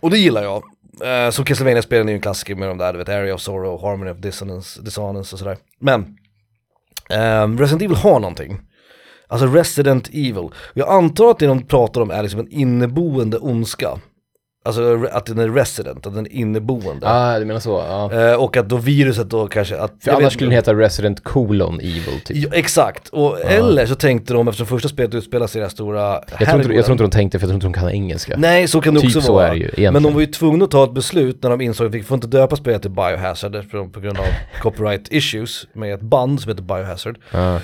[0.00, 0.62] Och det gillar jag.
[1.04, 3.82] Uh, så Castlevania-spelen är ju en klassiker med de där, du vet, Area of Sorrow,
[3.82, 5.56] Harmony of Dissonance, Dissonance och sådär.
[5.80, 6.16] Men,
[7.10, 8.60] um, Resident Evil har någonting.
[9.26, 10.48] Alltså Resident Evil.
[10.74, 13.98] Jag antar att det de pratar om är liksom en inneboende ondska.
[14.64, 17.06] Alltså att den är resident, att den är inneboende.
[17.10, 17.84] Ah, du menar så?
[17.88, 18.12] Ja.
[18.12, 19.76] Eh, och att då viruset då kanske...
[19.78, 22.36] Att, För annars vet- skulle den heta Resident colon Evil typ.
[22.36, 26.20] Ja, exakt, och, eller så tänkte de eftersom första spelet utspelar sig i här stora
[26.38, 28.34] Jag tror, inte, jag tror inte de tänkte, för jag tror inte de kan engelska.
[28.38, 29.46] Nej, så kan det Typ också så vara.
[29.46, 29.92] är det ju, egentligen.
[29.92, 32.14] Men de var ju tvungna att ta ett beslut när de insåg att vi får
[32.14, 34.24] inte döpa spelet till Biohazard för, på grund av
[34.62, 37.18] copyright issues med ett band som heter Biohazard.
[37.30, 37.60] Ja.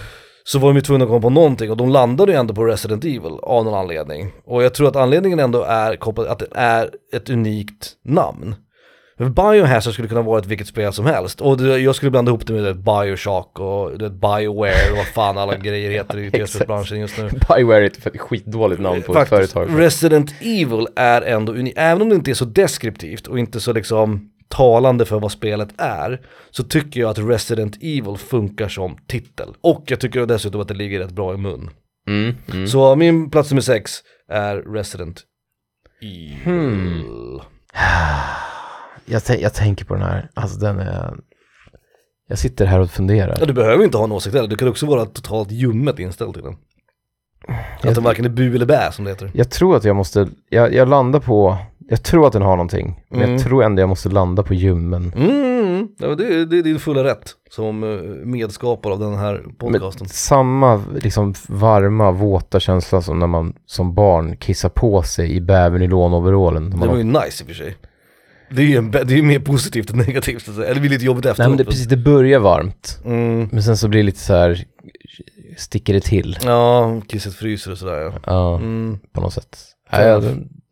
[0.47, 2.65] Så var de ju tvungna att komma på någonting och de landade ju ändå på
[2.65, 4.33] Resident Evil av någon anledning.
[4.45, 8.55] Och jag tror att anledningen ändå är kopplat att det är ett unikt namn.
[9.19, 11.41] Biohazard skulle kunna vara ett vilket spel som helst.
[11.41, 15.07] Och det, jag skulle blanda ihop det med ett Bioshock och det Bioware och vad
[15.07, 17.31] fan alla grejer heter i tv-spelsbranschen just nu.
[17.49, 19.81] Bioware är ett skitdåligt namn på ett Faktiskt, företag.
[19.81, 23.73] Resident Evil är ändå unikt, även om det inte är så deskriptivt och inte så
[23.73, 29.55] liksom talande för vad spelet är, så tycker jag att Resident Evil funkar som titel.
[29.61, 31.71] Och jag tycker dessutom att det ligger rätt bra i mun.
[32.09, 32.67] Mm, mm.
[32.67, 33.93] Så min plats nummer sex
[34.29, 35.23] är Resident
[36.03, 36.39] Evil.
[36.45, 37.41] Hmm.
[39.07, 41.15] Jag, jag tänker på den här, alltså den är...
[42.29, 43.37] Jag sitter här och funderar.
[43.41, 46.35] Ja, du behöver inte ha en åsikt heller, du kan också vara totalt ljummet inställd
[46.35, 46.57] till den.
[47.83, 49.31] Att den varken är bu eller bä som det heter.
[49.35, 51.59] Jag tror att jag måste, jag, jag landar på,
[51.89, 53.01] jag tror att den har någonting.
[53.11, 53.33] Men Mm.
[53.33, 55.13] jag tror ändå jag måste landa på ljummen.
[55.17, 57.89] Mm, ja, det, det är din fulla rätt som eh,
[58.27, 60.01] medskapare av den här podcasten.
[60.05, 65.41] Men samma liksom varma, våta känsla som när man som barn kissar på sig i
[65.41, 66.71] bävernylonoverallen.
[66.71, 67.77] Det var ju nice i och för sig.
[68.51, 70.49] Det är ju en, det är mer positivt än negativt.
[70.49, 71.49] Eller det blir lite jobbigt Nej efteråt.
[71.49, 73.01] men det, precis, det börjar varmt.
[73.05, 73.49] Mm.
[73.53, 74.65] Men sen så blir det lite så här,
[75.57, 76.39] sticker det till.
[76.45, 78.13] Ja, kisset fryser och sådär ja.
[78.27, 78.99] Ja, Mm.
[79.13, 79.59] på något sätt.
[79.91, 80.23] Ja,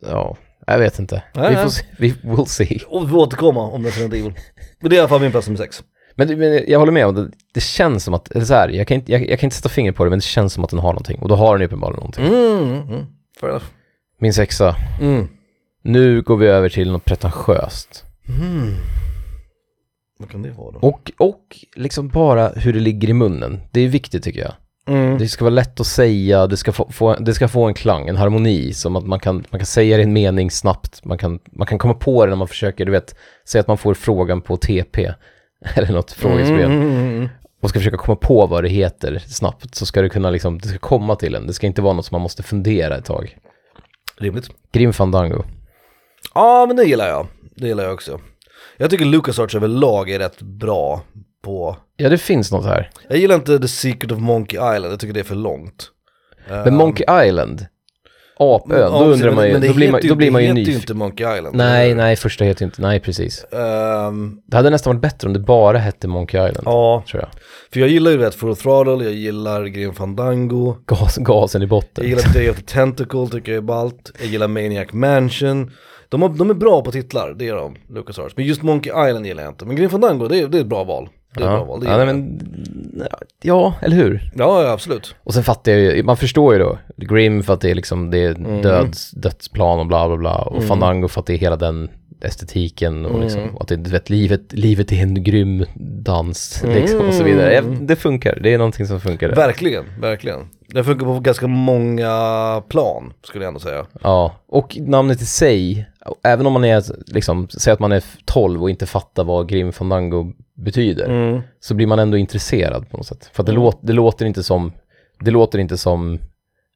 [0.01, 0.37] ja,
[0.67, 1.23] jag vet inte.
[1.35, 1.63] Nej, vi nej.
[1.63, 2.79] får se, vi will see.
[2.87, 4.33] Och vi får återkomma om Resident Evil.
[4.81, 5.83] Men det är i alla fall min plats nummer sex.
[6.15, 8.87] Men, men jag håller med om det, det känns som att, eller så här, jag
[8.87, 10.69] kan, inte, jag, jag kan inte sätta fingret på det men det känns som att
[10.69, 11.19] den har någonting.
[11.21, 12.25] Och då har den uppenbarligen någonting.
[12.25, 13.05] Mm, mm.
[13.39, 13.65] Fair enough.
[14.19, 15.27] Min sexa, Mm.
[15.83, 18.03] nu går vi över till något pretentiöst.
[18.27, 18.73] Mm.
[20.19, 20.79] Vad kan det vara då?
[20.79, 23.61] Och, och liksom bara hur det ligger i munnen.
[23.71, 24.53] Det är viktigt tycker jag.
[24.85, 25.17] Mm.
[25.17, 28.07] Det ska vara lätt att säga, det ska få, få, det ska få en klang,
[28.07, 31.17] en harmoni, som att man kan, man kan säga det i en mening snabbt, man
[31.17, 33.15] kan, man kan komma på det när man försöker, du vet,
[33.45, 35.13] säga att man får frågan på TP,
[35.75, 37.29] eller något frågespel, mm.
[37.61, 40.67] och ska försöka komma på vad det heter snabbt, så ska det kunna liksom, det
[40.67, 43.37] ska komma till en, det ska inte vara något som man måste fundera ett tag.
[44.17, 44.49] Rimligt.
[44.71, 45.43] Grim Fandango.
[46.33, 47.27] Ja, men det gillar jag.
[47.55, 48.19] Det gillar jag också.
[48.77, 51.01] Jag tycker LucasArts överlag är rätt bra
[51.43, 51.77] på...
[51.97, 52.89] Ja, det finns något här.
[53.09, 55.89] Jag gillar inte The Secret of Monkey Island, jag tycker det är för långt.
[56.47, 57.65] Men Monkey Island,
[58.37, 60.59] Apön, Ja, då undrar man ju, då blir man, då blir man ju Det heter
[60.59, 60.81] ju nyfiken.
[60.81, 61.55] inte Monkey Island.
[61.55, 63.45] Nej, nej, första heter ju inte, nej precis.
[63.51, 67.29] Ehm, Det hade nästan varit bättre om det bara hette Monkey Island, ja, tror jag.
[67.73, 72.03] för jag gillar ju rätt Full Throttle, jag gillar Grim Fandango, Gas, gasen i botten.
[72.03, 75.71] jag gillar Day of the Tentacle tycker jag är ballt, jag gillar Maniac Mansion.
[76.09, 78.37] De, har, de är bra på titlar, det är de, LucasArts.
[78.37, 79.65] Men just Monkey Island gillar jag inte.
[79.65, 81.09] Men Grim Fandango, det är, det är ett bra val.
[81.35, 82.15] Det ja, gillar nej, jag.
[82.15, 83.07] men,
[83.41, 84.31] ja, eller hur?
[84.35, 85.15] ja, ja, absolut.
[85.23, 88.11] Och sen fattar jag ju, man förstår ju då, Grim för att det är liksom,
[88.11, 88.61] det är Mm.
[88.61, 91.89] döds, dödsplan och bla bla bla, och Fandango för att det är hela den
[92.21, 93.57] estetiken och liksom, Mm.
[93.57, 95.65] att det, du vet, livet, livet är en grym
[96.03, 97.53] dans, liksom, och så vidare.
[97.53, 99.27] Ja, Det funkar, det är någonting som funkar.
[99.29, 99.35] där.
[99.35, 100.39] Verkligen, verkligen.
[100.67, 102.11] Det funkar på ganska många
[102.69, 103.85] plan, skulle jag ändå säga.
[104.01, 105.85] Ja, och namnet i sig,
[106.23, 109.71] även om man är, liksom, säg att man är 12 och inte fattar vad Grim
[109.73, 111.41] Fandango betyder, Mm.
[111.59, 113.29] så blir man ändå intresserad på något sätt.
[113.33, 114.71] För att det, låt, det låter inte som,
[115.19, 116.19] det låter inte som,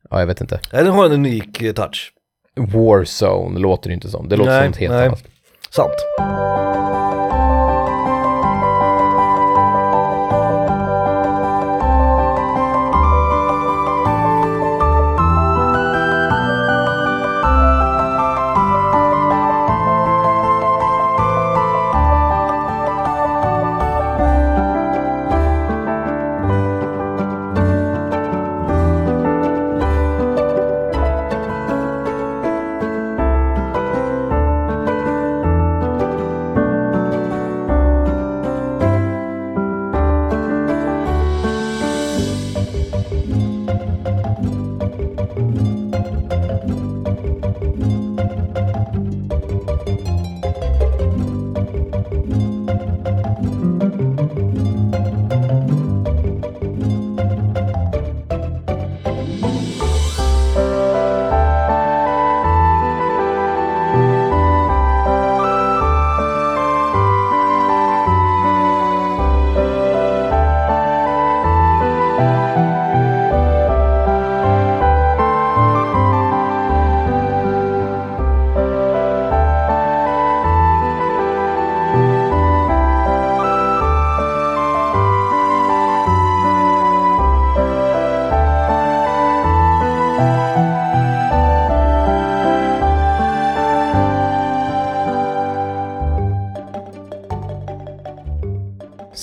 [0.09, 2.13] ja jag vet inte, Nej, den har en unik eh, touch.
[2.55, 4.29] Warzone låter det inte som.
[4.29, 5.07] Det låter Nej, som något helt nej.
[5.07, 5.23] annat.
[5.69, 5.93] Sant.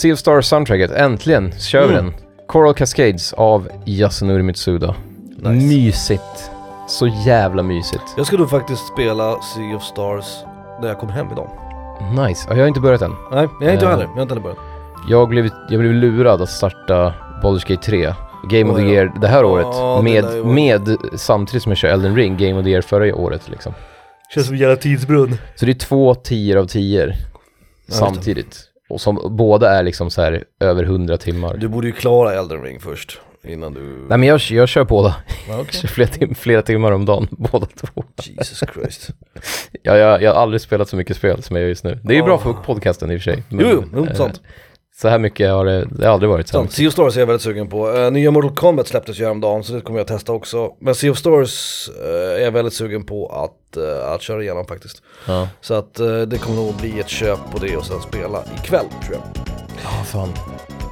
[0.05, 2.05] Sea of Stars soundtracket, äntligen kör vi Mm.
[2.05, 2.15] den.
[2.47, 4.95] Coral Cascades av Yasunori Mitsuda.
[5.37, 5.67] Nice.
[5.67, 6.51] Mysigt.
[6.89, 8.03] Så jävla mysigt.
[8.17, 10.25] Jag ska nog faktiskt spela Sea of Stars
[10.81, 11.49] när jag kommer hem idag.
[12.27, 12.47] Nice.
[12.49, 13.15] Ja, jag har inte börjat än.
[13.33, 13.91] Nej, jag är inte Eh.
[13.91, 14.05] heller.
[14.05, 14.59] Jag har inte heller börjat.
[15.09, 18.15] Jag blev, jag blev lurad att starta Baldur's Gate 3,
[18.51, 18.95] Game of Ja, the ja.
[18.95, 19.67] Year det här året.
[19.71, 22.83] Ja, det med, vara- med, samtidigt som jag kör Elden Ring, Game of the Year
[22.83, 23.75] förra året liksom.
[24.35, 25.37] Känns som en jävla tidsbrunn.
[25.55, 27.07] Så det är två tior av tior
[27.87, 27.93] det.
[27.93, 28.61] samtidigt.
[28.95, 31.57] Och som båda är liksom så här över 100 timmar.
[31.57, 33.21] Du borde ju klara Elden Ring först.
[33.45, 33.81] Innan du...
[33.81, 35.17] Nej men jag, jag kör båda.
[35.49, 35.81] Ja, okej.
[35.81, 38.05] Kör flera, tim flera timmar om dagen, båda två.
[38.23, 39.09] Jesus Christ.
[39.83, 41.99] Jag, jag, jag har aldrig spelat så mycket spel som jag gör just nu.
[42.03, 42.39] Det är ju bra Ah.
[42.39, 43.43] för podcasten i och för sig.
[43.49, 44.41] Jo, jo, jo, eh, sant.
[44.97, 46.73] Så här mycket har det, det har aldrig varit Sant.
[46.73, 47.89] Sea of Stars är jag väldigt sugen på.
[47.91, 50.71] Uh, nya Mortal Kombat släpptes ju häromdagen så det kommer jag testa också.
[50.81, 54.67] Men Sea of Stars eh, är jag väldigt sugen på att, eh, att köra igenom
[54.67, 55.03] faktiskt.
[55.27, 58.43] Ja, Så att eh, det kommer nog bli ett köp på det och sen spela
[58.63, 59.23] ikväll tror jag.
[59.87, 60.33] ah, fan.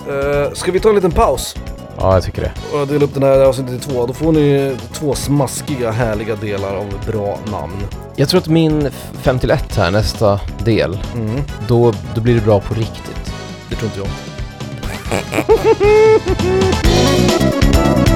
[0.09, 1.57] Uh, ska vi ta en liten paus
[1.99, 2.53] Ja, jag tycker det.
[2.79, 4.07] och dela upp den här avsnittet i två?
[4.07, 7.77] Då får ni två smaskiga härliga delar av bra namn.
[8.17, 8.91] Jag tror att min
[9.23, 11.41] 5 till 1 här, nästa del, Mm.
[11.69, 13.33] då, då blir det bra på riktigt.
[13.71, 14.09] Det tror inte jag.